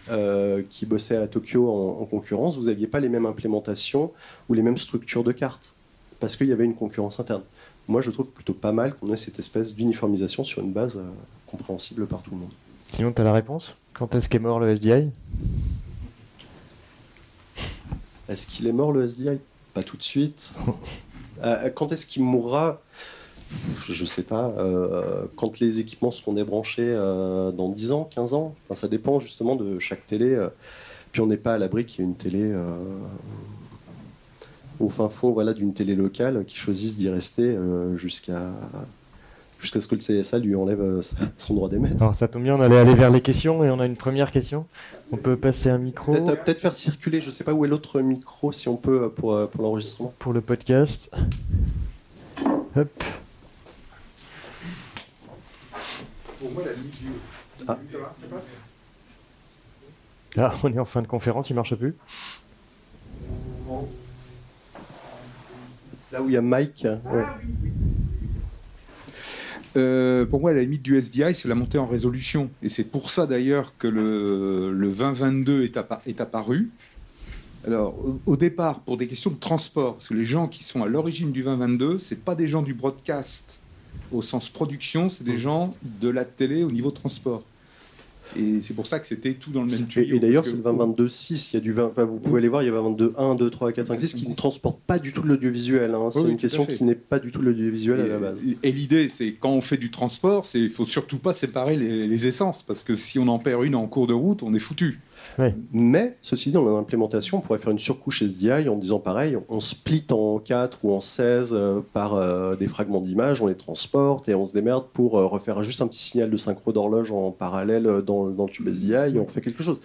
[0.09, 4.11] euh, qui bossait à Tokyo en, en concurrence, vous n'aviez pas les mêmes implémentations
[4.49, 5.73] ou les mêmes structures de cartes,
[6.19, 7.43] parce qu'il y avait une concurrence interne.
[7.87, 11.03] Moi, je trouve plutôt pas mal qu'on ait cette espèce d'uniformisation sur une base euh,
[11.47, 12.51] compréhensible par tout le monde.
[12.93, 13.75] Sinon, tu as la réponse?
[13.93, 15.09] Quand est-ce qu'est mort le SDI
[18.29, 19.39] Est-ce qu'il est mort le SDI
[19.73, 20.55] Pas tout de suite.
[21.41, 22.79] Euh, quand est-ce qu'il mourra?
[23.87, 24.53] Je sais pas.
[24.57, 29.19] Euh, quand les équipements seront débranchés euh, dans 10 ans, 15 ans Enfin, Ça dépend
[29.19, 30.29] justement de chaque télé.
[30.33, 30.49] euh.
[31.11, 32.63] Puis on n'est pas à l'abri qu'il y ait une télé euh,
[34.79, 38.41] au fin fond voilà, d'une télé locale qui choisisse d'y rester euh, jusqu'à
[39.59, 41.01] jusqu'à ce que le CSA lui enlève euh,
[41.37, 42.01] son droit d'émettre.
[42.01, 44.31] Alors ça tombe bien, on allait aller vers les questions et on a une première
[44.31, 44.65] question.
[45.11, 48.51] On peut passer un micro Peut-être faire circuler, je sais pas où est l'autre micro
[48.51, 50.13] si on peut pour, pour l'enregistrement.
[50.17, 51.09] pour le podcast.
[52.75, 53.03] Hop.
[56.43, 57.07] Pour moi, la limite du.
[57.69, 57.79] Ah.
[60.35, 61.95] Là, on est en fin de conférence, il marche plus?
[66.11, 66.85] Là où il y a Mike.
[66.85, 67.23] ouais.
[69.77, 72.51] Euh, pour moi, la limite du SDI, c'est la montée en résolution.
[72.61, 76.69] Et c'est pour ça d'ailleurs que le, le 2022 est, appa- est apparu.
[77.65, 80.83] Alors, au, au départ, pour des questions de transport, parce que les gens qui sont
[80.83, 83.59] à l'origine du 2022, c'est pas des gens du broadcast
[84.11, 85.69] au sens production, c'est des gens
[86.01, 87.43] de la télé au niveau transport.
[88.35, 90.15] Et c'est pour ça que c'était tout dans le même tuyau.
[90.15, 91.49] et d'ailleurs, c'est le 2022-6.
[91.51, 93.35] Il y a du 20, enfin, vous pouvez aller voir, il y a 22 1,
[93.35, 95.93] 2, 3, 4, 5, 6 qui ne transportent pas du tout de l'audiovisuel.
[95.93, 96.09] hein.
[96.09, 98.39] C'est Oui, une question qui n'est pas du tout de l'audiovisuel à la base.
[98.43, 102.07] Et, et l'idée, c'est quand on fait du transport, il faut surtout pas séparer les,
[102.07, 104.59] les essences, parce que si on en perd une en cours de route, on est
[104.59, 104.99] foutu.
[105.71, 109.59] Mais, ceci dit, dans l'implémentation, on pourrait faire une surcouche SDI en disant pareil, on
[109.59, 114.29] split en 4 ou en 16 euh, par euh, des fragments d'image, on les transporte
[114.29, 117.31] et on se démerde pour euh, refaire juste un petit signal de synchro d'horloge en
[117.31, 119.79] parallèle dans, dans le tube SDI on fait quelque chose.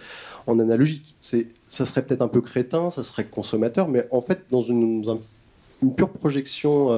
[0.47, 4.61] En analogique, ça serait peut-être un peu crétin, ça serait consommateur, mais en fait, dans
[4.61, 5.19] une, dans un-
[5.81, 6.89] une pure projection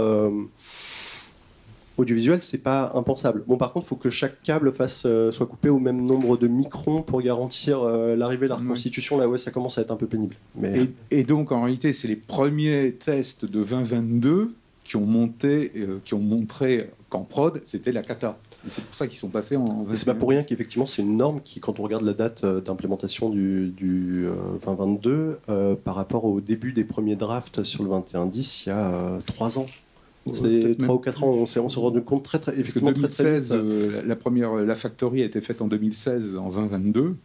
[1.97, 3.43] audiovisuelle, c'est pas impensable.
[3.47, 6.37] Bon, par contre, il faut que chaque câble fasse, euh, soit coupé au même nombre
[6.37, 9.17] de microns pour garantir euh, l'arrivée de la reconstitution.
[9.17, 10.35] Là, ouais, ça commence à être un peu pénible.
[10.55, 15.71] Mais Et, et donc, en réalité, c'est les premiers tests de 2022 qui ont monté,
[15.75, 18.37] euh, qui ont montré qu'en prod, c'était la cata.
[18.65, 19.85] Et c'est pour ça qu'ils sont passés en.
[19.93, 23.29] C'est pas pour rien qu'effectivement c'est une norme qui, quand on regarde la date d'implémentation
[23.29, 24.33] du, du euh,
[24.65, 29.19] 2022 euh, par rapport au début des premiers drafts sur le 2110, il y a
[29.25, 29.65] trois ans.
[30.33, 31.29] C'est peut-être trois même ou quatre ans.
[31.33, 33.49] On s'est rendu compte très très Parce que effectivement très, très vite.
[33.49, 37.15] 2016, euh, la première, la factory a été faite en 2016, en 2022.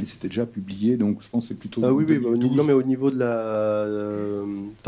[0.00, 1.80] Et c'était déjà publié, donc je pense que c'est plutôt.
[1.82, 2.42] Ah oui, oui, au 2012.
[2.50, 4.44] niveau- non, mais au niveau de la, euh,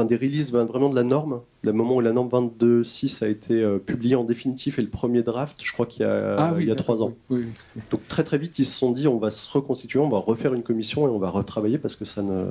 [0.06, 3.54] des releases, ben, vraiment de la norme, le moment où la norme 22.6 a été
[3.62, 6.64] euh, publiée en définitif et le premier draft, je crois qu'il y a, Ah oui,
[6.64, 7.14] il y a d'accord, trois ans.
[7.30, 7.44] oui,
[7.76, 7.82] oui.
[7.90, 10.52] Donc très très vite, ils se sont dit, on va se reconstituer, on va refaire
[10.52, 12.44] une commission et on va retravailler parce que ça ne,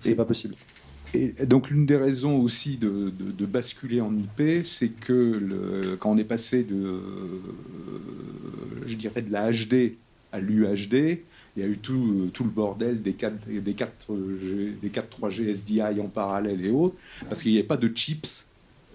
[0.00, 0.56] c'est pas possible.
[1.14, 5.96] Et donc l'une des raisons aussi de, de- de basculer en IP, c'est que le-
[5.98, 7.00] quand on est passé de, euh,
[8.86, 9.96] je dirais, de la HD
[10.32, 11.18] à l'UHD,
[11.56, 11.94] il y a eu tout,
[12.26, 16.70] euh, tout le bordel des 4, des 4G, des 4 3G SDI en parallèle et
[16.70, 16.94] autres,
[17.28, 18.46] parce qu'il n'y avait pas de chips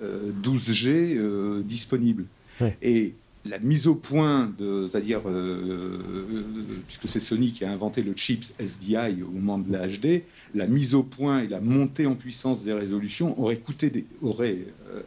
[0.02, 2.26] euh, 12G euh, disponibles.
[2.62, 2.78] Ouais.
[2.82, 3.14] Et
[3.50, 6.44] la mise au point de, c'est-à-dire, euh, euh,
[6.88, 10.24] puisque c'est Sony qui a inventé le chips SDI au moment de la HD,
[10.56, 14.60] la mise au point et la montée en puissance des résolutions aurait, coûté des, aurait
[14.92, 15.02] euh,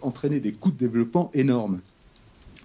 [0.00, 1.80] entraîné des coûts de développement énormes.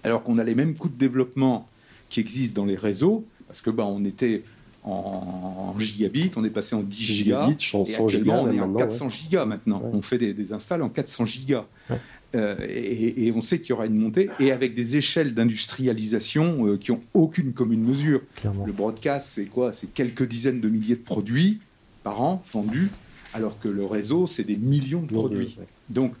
[0.04, 1.68] Alors qu'on a les mêmes coûts de développement
[2.08, 4.42] qui existent dans les réseaux, parce que bah, on était
[4.84, 7.46] en gigabits, on est passé en 10 gigas.
[7.46, 9.80] Gigabits, 100 Et actuellement, gigas, on est en maintenant, 400 gigas maintenant.
[9.80, 9.90] Ouais.
[9.94, 11.64] On fait des, des installs en 400 gigas.
[11.88, 11.96] Ouais.
[12.34, 16.66] Euh, et, et on sait qu'il y aura une montée, et avec des échelles d'industrialisation
[16.66, 18.22] euh, qui ont aucune commune mesure.
[18.36, 18.66] Clairement.
[18.66, 19.72] Le broadcast, c'est quoi?
[19.72, 21.60] C'est quelques dizaines de milliers de produits
[22.02, 22.90] par an vendus,
[23.32, 25.56] alors que le réseau, c'est des millions de produits.
[25.58, 25.66] ouais.
[25.90, 26.14] Donc,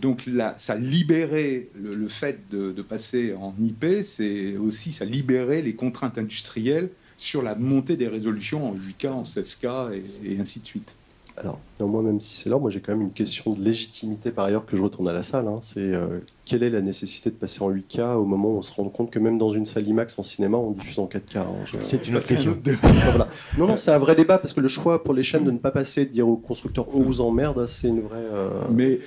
[0.00, 5.04] donc là, ça libérait le, le fait de, de passer en IP, c'est aussi ça
[5.04, 10.40] libérait les contraintes industrielles sur la montée des résolutions en 8K, en 16K et, et
[10.40, 10.94] ainsi de suite.
[11.40, 14.44] Alors, néanmoins, même si c'est l'heure, moi j'ai quand même une question de légitimité par
[14.44, 15.48] ailleurs que je retourne à la salle.
[15.48, 15.58] hein.
[15.62, 18.74] C'est euh, quelle est la nécessité de passer en 8K au moment où on se
[18.74, 21.46] rend compte que même dans une salle IMAX en cinéma, on diffuse en 4K hein.
[21.64, 22.58] Je- C'est une autre Ça, question.
[22.82, 23.28] Voilà.
[23.56, 25.58] Non, non, c'est un vrai débat parce que le choix pour les chaînes de ne
[25.58, 28.18] pas passer, de dire aux constructeurs on vous emmerde, c'est une vraie.
[28.18, 29.00] euh, Mais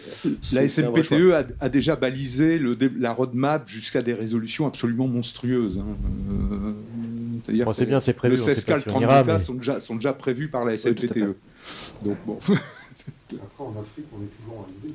[0.53, 0.67] la.
[0.67, 5.77] SMPTE a, a déjà balisé le la roadmap jusqu'à des résolutions absolument monstrueuses.
[5.77, 5.85] hein.
[6.51, 6.72] Euh,
[7.43, 8.35] c'est-à-dire Bon, bien, c'est prévu.
[8.35, 10.13] Le on sait 16K, pas le si on ira, 32K mais- sont, déjà, sont déjà
[10.13, 11.13] prévus par la Oui, à SMPTE.
[11.13, 12.05] fait.
[12.05, 12.37] Donc bon.
[12.41, 12.55] Après,
[13.59, 14.93] en Afrique, on est toujours en SD.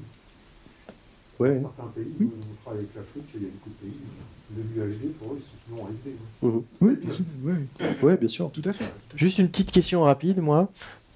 [1.39, 1.61] Ouais.
[1.61, 3.97] Dans certains pays, nous, on travaille avec l'Afrique, il y a beaucoup de pays.
[4.57, 6.17] Le UHD, pour eux, ils sont toujours en SD.
[6.81, 6.95] Oui,
[7.45, 7.53] oui,
[8.03, 8.51] Ouais, bien sûr.
[8.51, 8.87] tout à fait.
[9.15, 10.69] Juste une petite question rapide, moi.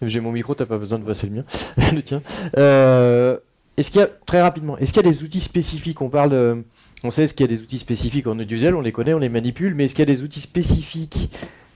[0.03, 1.45] J'ai mon micro, t'as pas besoin de passer le mien,
[1.93, 2.23] le tien.
[2.57, 3.39] Euh,
[3.77, 6.01] est-ce qu'il y a très rapidement, est-ce qu'il y a des outils spécifiques?
[6.03, 6.65] On parle, de-
[7.05, 9.19] on sait ce qu'il y a des outils spécifiques en audiovisuel, on les connaît, on
[9.19, 11.31] les manipule, mais est-ce qu'il y a des outils spécifiques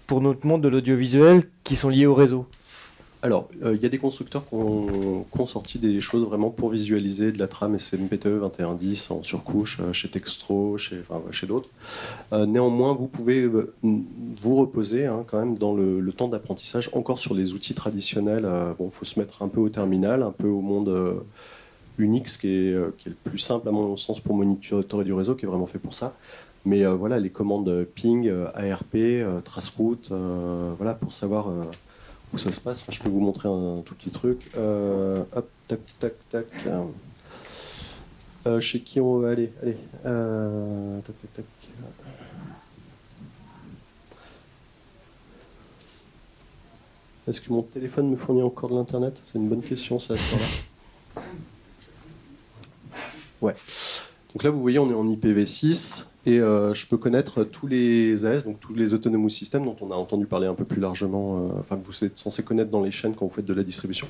[0.07, 2.47] pour notre monde de l'audiovisuel qui sont liés au réseau?
[3.27, 7.33] Alors, euh, il y a des constructeurs qui ont, sorti des choses vraiment pour visualiser
[7.33, 11.03] de la trame SMPTE 2110 en surcouche, euh, chez Textro, chez,
[11.49, 11.71] d'autres.
[12.33, 13.49] Euh, néanmoins, vous pouvez
[13.83, 18.49] vous reposer hein, quand même dans le, temps d'apprentissage encore sur les outils traditionnels.
[18.79, 21.25] Bon, il faut se mettre un peu au terminal, un peu au monde
[21.99, 25.13] Unix, qui est, euh, qui est le plus simple à mon sens pour monitorer du
[25.13, 26.15] réseau, qui est vraiment fait pour ça.
[26.67, 28.97] Mais euh, voilà, les commandes euh, ping, ARP,
[29.45, 31.49] traceroute, euh, voilà, pour savoir
[32.35, 32.83] où ça se passe.
[32.89, 34.51] Je peux vous montrer un, tout petit truc.
[34.57, 36.47] Hop, tac, tac, tac.
[38.61, 39.53] Chez qui on va aller?
[39.63, 39.77] Allez.
[40.03, 41.45] Tac, tac, tac.
[47.29, 49.21] Est-ce que mon téléphone me fournit encore de l'internet?
[49.25, 51.23] C'est une bonne question, ça, à ce temps-là.
[53.47, 53.55] Ouais.
[54.35, 58.27] Donc là, vous voyez, on est en IPv6 et euh, je peux connaître tous les
[58.27, 61.37] AS, donc tous les autonomous systems dont on a entendu parler un peu plus largement,
[61.37, 63.63] euh, enfin que vous êtes censé connaître dans les chaînes quand vous faites de la
[63.63, 64.09] distribution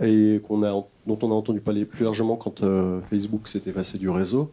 [0.00, 4.50] et dont on a entendu parler plus largement quand euh, Facebook s'est effacé du réseau.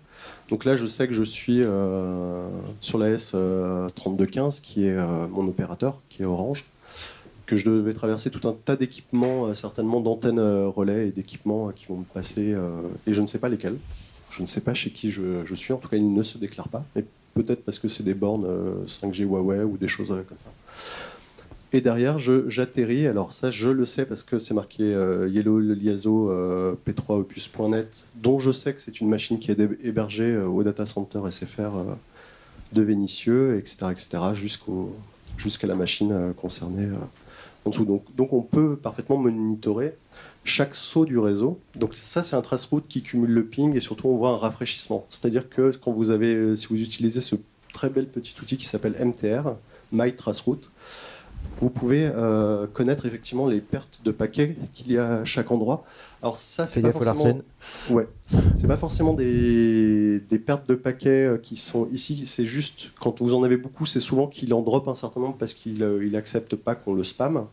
[0.50, 2.50] Donc là, je sais que je suis euh,
[2.82, 4.98] sur la S3215 qui est
[5.30, 6.66] mon opérateur, qui est Orange
[7.50, 11.70] que je devais traverser tout un tas d'équipements, euh, certainement d'antennes euh, relais et d'équipements
[11.70, 12.56] euh, qui vont me passer,
[13.08, 13.78] et je ne sais pas lesquels.
[14.30, 16.70] Je ne sais pas chez qui je, suis, en tout cas ils ne se déclarent
[16.70, 20.38] pas, mais peut-être parce que c'est des bornes euh, 5G Huawei ou des choses comme
[20.38, 20.52] ça.
[21.74, 26.28] Et derrière, j'atterris, alors ça je le sais parce que c'est marqué euh, Yellow Liaison
[26.30, 31.20] euh, P3opus.net, dont je sais que c'est une machine qui est hébergée au data center
[31.32, 31.72] SFR
[32.74, 34.20] de Vénissieux, etc., etc.,
[35.38, 36.88] jusqu'à la machine concernée
[37.66, 39.96] Donc, on peut parfaitement monitorer
[40.44, 41.60] chaque saut du réseau.
[41.76, 45.06] Donc ça, c'est un traceroute qui cumule le ping et surtout on voit un rafraîchissement.
[45.10, 47.36] C'est-à-dire que quand vous avez, euh, si vous utilisez ce
[47.74, 49.56] très bel petit outil qui s'appelle MTR,
[49.92, 50.72] My Traceroute,
[51.62, 55.84] vous pouvez euh, connaître effectivement les pertes de paquets qu'il y a à chaque endroit.
[56.22, 57.42] Alors ça, c'est pas forcément...
[57.90, 58.08] Ouais,
[58.56, 63.22] c'est pas forcément des, des pertes de paquets euh, qui sont ici, c'est juste quand
[63.22, 66.06] vous en avez beaucoup, c'est souvent qu'il en drop un certain nombre parce qu'il euh,
[66.06, 67.46] il accepte pas qu'on le spam.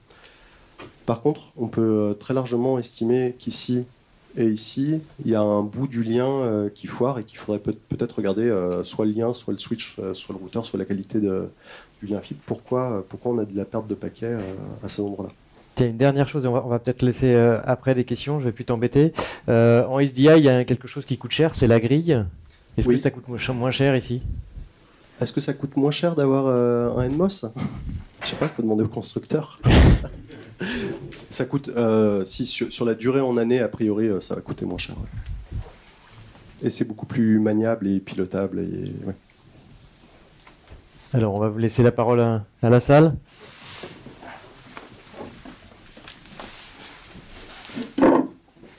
[1.05, 3.85] Par contre, on peut très largement estimer qu'ici
[4.37, 7.77] et ici, il y a un bout du lien qui foire et qu'il faudrait peut-
[7.89, 8.53] peut-être regarder
[8.85, 11.49] soit le lien, soit le switch, soit le routeur, soit la qualité de-
[12.03, 12.41] du lien fibre.
[12.47, 14.41] Pourquoi, euh, pourquoi on a de la perte de paquets euh,
[14.85, 15.33] à cet endroit-là?
[15.75, 18.53] Tiens, une dernière chose, et on va, peut-être laisser euh, après des questions, je vais
[18.53, 19.13] plus t'embêter.
[19.49, 22.25] Euh, en SDI, il y a quelque chose qui coûte cher, c'est la grille.
[22.79, 22.97] Est-ce Oui.
[22.97, 24.23] que ça coûte moins ch- moins cher ici?
[25.21, 27.29] Est-ce que ça coûte moins cher d'avoir euh, un NMOS
[28.23, 29.61] Je sais pas, il faut demander au constructeur.
[31.31, 31.71] ça coûte,
[32.25, 34.97] si sur, sur la durée en année, a priori, ça va coûter moins cher.
[34.99, 35.09] ouais.
[36.63, 38.61] Et c'est beaucoup plus maniable et pilotable.
[38.61, 39.15] Et, ouais.
[41.17, 43.17] Alors, on va vous laisser la parole à, à la salle.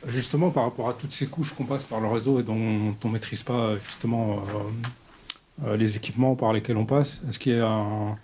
[0.05, 3.07] Justement, par rapport à toutes ces couches qu'on passe par le réseau et dont on
[3.07, 7.59] ne maîtrise pas justement euh, euh, les équipements par lesquels on passe, est-ce qu'il y
[7.59, 8.15] a un,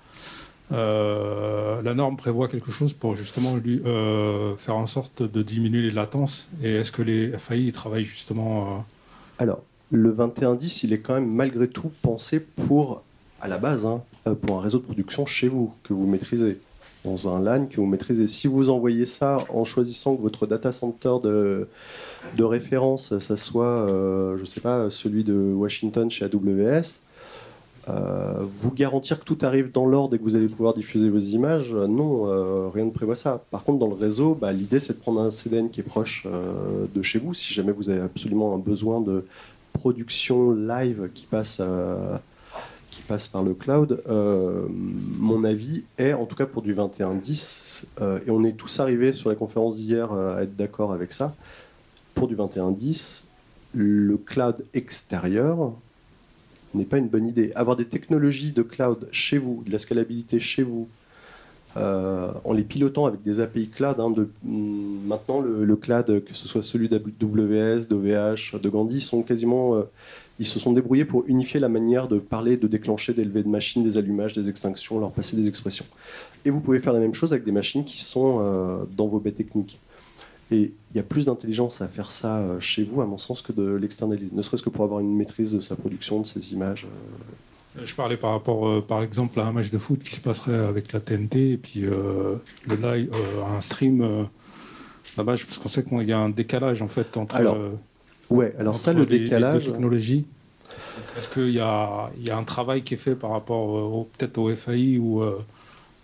[0.72, 5.82] euh, la norme prévoit quelque chose pour justement lui, euh, faire en sorte de diminuer
[5.82, 8.80] les latences Et est-ce que les FAI travaillent justement euh,
[9.40, 13.02] Alors, le 2110, il est quand même malgré tout pensé pour,
[13.44, 16.60] à la base, hein, euh, pour un réseau de production chez vous, que vous maîtrisez.
[17.04, 18.28] dans un LAN que vous maîtrisez.
[18.28, 21.68] Si vous envoyez ça en choisissant que votre data center de,
[22.40, 27.02] référence, ça soit, euh, je sais pas, celui de Washington chez AWS,
[27.90, 31.20] euh, vous garantir que tout arrive dans l'ordre et que vous allez pouvoir diffuser vos
[31.20, 33.44] images, euh, non, rien ne prévoit ça.
[33.52, 36.26] Par contre, dans le réseau, bah, l'idée c'est de prendre un CDN qui est proche
[36.96, 39.26] de chez vous, si jamais vous avez absolument un besoin de
[39.74, 41.62] production live qui passe,
[42.94, 44.04] qui passe par le cloud.
[44.08, 44.68] Euh,
[45.18, 49.14] mon avis est, en tout cas pour du 21.10, euh, et on est tous arrivés
[49.14, 51.36] sur la conférence d'hier euh, à être d'accord avec ça,
[52.14, 53.24] pour du 21.10,
[53.74, 55.74] le cloud extérieur,
[56.76, 57.52] n'est pas une bonne idée.
[57.56, 60.88] Avoir des technologies de cloud chez vous, de la scalabilité chez vous,
[61.76, 64.00] euh, en les pilotant avec des API cloud.
[64.00, 64.14] hein,
[64.46, 69.84] hum, maintenant, le, cloud, que ce soit celui d'AWS, d'OVH, de Gandhi, sont quasiment,
[70.40, 73.84] ils se sont débrouillés pour unifier la manière de parler, de déclencher, d'élever de machines,
[73.84, 75.86] des allumages, des extinctions, leur passer des expressions.
[76.46, 79.20] Et vous pouvez faire la même chose avec des machines qui sont euh, dans vos
[79.20, 79.80] baies techniques.
[80.52, 83.42] Et il y a plus d'intelligence à faire ça euh, chez vous, à mon sens,
[83.42, 84.32] que de l'externaliser.
[84.34, 86.86] Ne serait-ce que pour avoir une maîtrise de sa production, de ses images.
[86.86, 87.34] euh.
[87.86, 90.58] Je parlais par rapport, euh, par exemple, à un match de foot qui se passerait
[90.58, 92.36] avec la TNT et puis euh,
[92.68, 94.28] le live, euh, un stream
[95.18, 97.36] là-bas, parce qu'on sait qu'il y a un décalage en fait entre.
[97.36, 97.58] Alors,
[98.30, 99.66] Ouais, alors ça, le les- les décalage.
[99.66, 100.26] technologies.
[101.18, 104.06] Est-ce qu'il y a, il y a un travail qui est fait par rapport euh,
[104.18, 105.38] peut-être au FAI ou euh,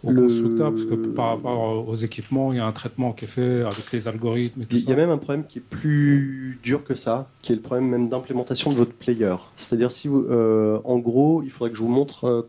[0.04, 3.26] au Le- constructeur Parce que par rapport aux équipements, il y a un traitement qui
[3.26, 4.92] est fait avec les algorithmes et tout Il y ça.
[4.92, 8.10] a même un problème qui est plus dur que ça, qui est le problème même
[8.10, 9.36] d'implémentation de votre player.
[9.56, 12.48] C'est-à-dire, si vous, euh, en gros, il faudrait que je vous montre.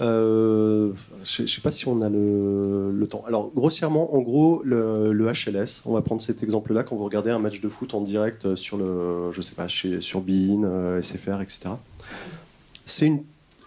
[0.00, 0.92] Euh, euh,
[1.24, 3.24] je ne sais pas si on a le, temps.
[3.26, 7.38] Alors, grossièrement, en gros, le, HLS, on va prendre cet exemple-là quand vous regardez un
[7.38, 11.40] match de foot en direct sur le, je sais pas, chez, sur Bein, euh, SFR,
[11.40, 11.70] etc.
[12.84, 13.12] C'est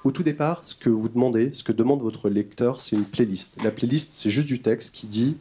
[0.04, 3.62] au tout départ, ce que vous demandez, ce que demande votre lecteur, c'est une playlist.
[3.64, 5.38] La playlist, c'est juste du texte qui dit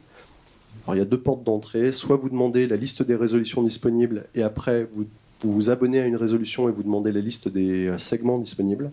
[0.83, 1.91] alors, il y a deux portes d'entrée.
[1.91, 5.05] Soit vous demandez la liste des résolutions disponibles et après vous
[5.41, 8.91] vous, abonnez à une résolution et vous demandez la liste des euh, segments disponibles.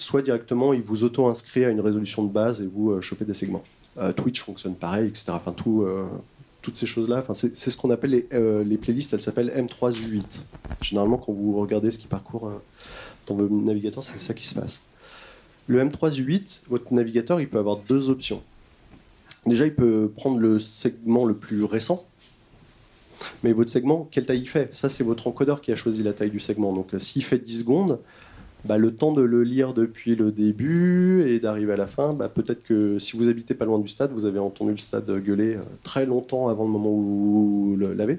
[0.00, 3.34] Soit directement, il vous auto-inscrit à une résolution de base et vous euh, chopez des
[3.34, 3.64] segments.
[3.98, 5.24] Euh, Twitch fonctionne pareil, etc.
[5.30, 6.04] Enfin, euh,
[6.62, 7.18] toutes ces choses-là.
[7.18, 9.12] Enfin, c'est ce qu'on appelle les, les playlists.
[9.12, 10.42] Elles s'appellent M3U8.
[10.82, 12.52] Généralement, quand vous regardez ce qui parcourt
[13.26, 14.84] dans vos navigateurs, c'est ça qui se passe.
[15.66, 18.40] Le M3U8, votre navigateur, il peut avoir deux options.
[19.46, 22.06] Déjà, il peut prendre le segment le plus récent.
[23.42, 24.72] Mais votre segment, quelle taille il fait?
[24.72, 26.72] Ça, c'est votre encodeur qui a choisi la taille du segment.
[26.72, 27.98] Donc, s'il fait 10 secondes,
[28.64, 32.28] bah, le temps de le lire depuis le début et d'arriver à la fin, bah,
[32.28, 35.54] peut-être que si vous habitez pas loin du stade, vous avez entendu le stade gueuler
[35.54, 38.18] euh, très longtemps avant le moment où vous l'avez.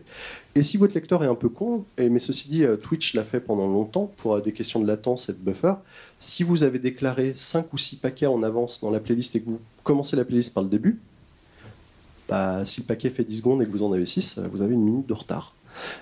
[0.55, 3.23] Et si votre lecteur est un peu con, et, mais ceci dit, euh, Twitch l'a
[3.23, 5.73] fait pendant longtemps pour euh, des questions de latence et de buffer,
[6.19, 9.49] si vous avez déclaré 5 ou 6 paquets en avance dans la playlist et que
[9.49, 10.99] vous commencez la playlist par le début,
[12.29, 14.73] bah, si le paquet fait 10 secondes et que vous en avez 6, vous avez
[14.73, 15.55] une minute de retard.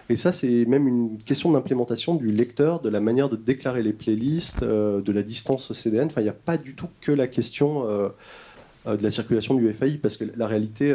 [0.09, 3.93] Et ça, c'est même une question d'implémentation du lecteur, de la manière de déclarer les
[3.93, 6.07] playlists, euh, de la distance CDN.
[6.07, 8.09] Enfin, il n'y a pas du tout que la question euh,
[8.87, 10.93] euh, de la circulation du FAI, parce que la réalité,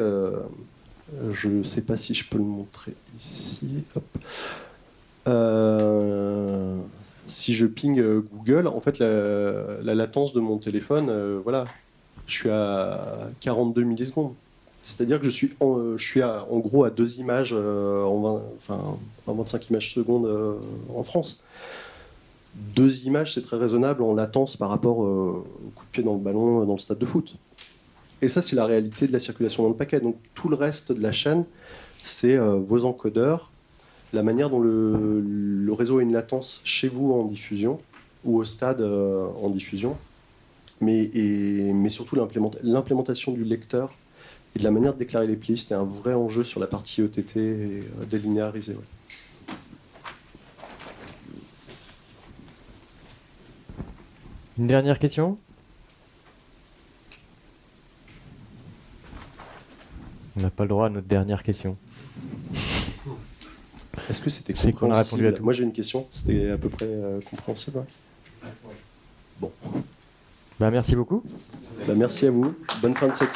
[1.33, 3.85] je ne sais pas si je peux le montrer ici.
[7.29, 8.03] Si je ping
[8.33, 11.67] Google, en fait, la, la latence de mon téléphone, voilà,
[12.27, 14.35] je suis à 42 millisecondes.
[14.83, 19.35] C'est-à-dire que je suis, en, euh, gros à deux images, euh, en, 20 enfin, en
[19.35, 20.55] 25 images secondes euh,
[20.95, 21.41] en France.
[22.55, 26.21] Deux images, c'est très raisonnable en latence par rapport au coup de pied dans le
[26.21, 27.37] ballon dans le stade de foot.
[28.21, 30.01] Et ça, c'est la réalité de la circulation dans le paquet.
[30.01, 31.45] Donc tout le reste de la chaîne,
[32.03, 33.51] c'est vos encodeurs,
[34.13, 37.81] la manière dont le, réseau a une latence chez vous en diffusion
[38.27, 39.97] ou au stade en diffusion,
[40.83, 41.11] mais,
[41.89, 43.95] surtout l'implément- l'implémentation du lecteur
[44.55, 47.01] et de la manière de déclarer les playlists est un vrai enjeu sur la partie
[47.03, 48.75] ETT et euh, délinéarisée.
[48.75, 49.55] ouais.
[54.59, 55.39] Une dernière question?
[60.37, 61.77] On n'a pas le droit à notre dernière question.
[64.09, 65.35] Est-ce que c'était C'est qu'on a répondu à compréhensible?
[65.39, 65.45] tout.
[65.45, 67.79] Moi j'ai une question, c'était à peu près euh, compréhensible.
[69.41, 69.51] ouais
[70.59, 71.23] Bah, merci beaucoup.
[71.87, 73.31] Bah, merci à vous, bonne fin de 7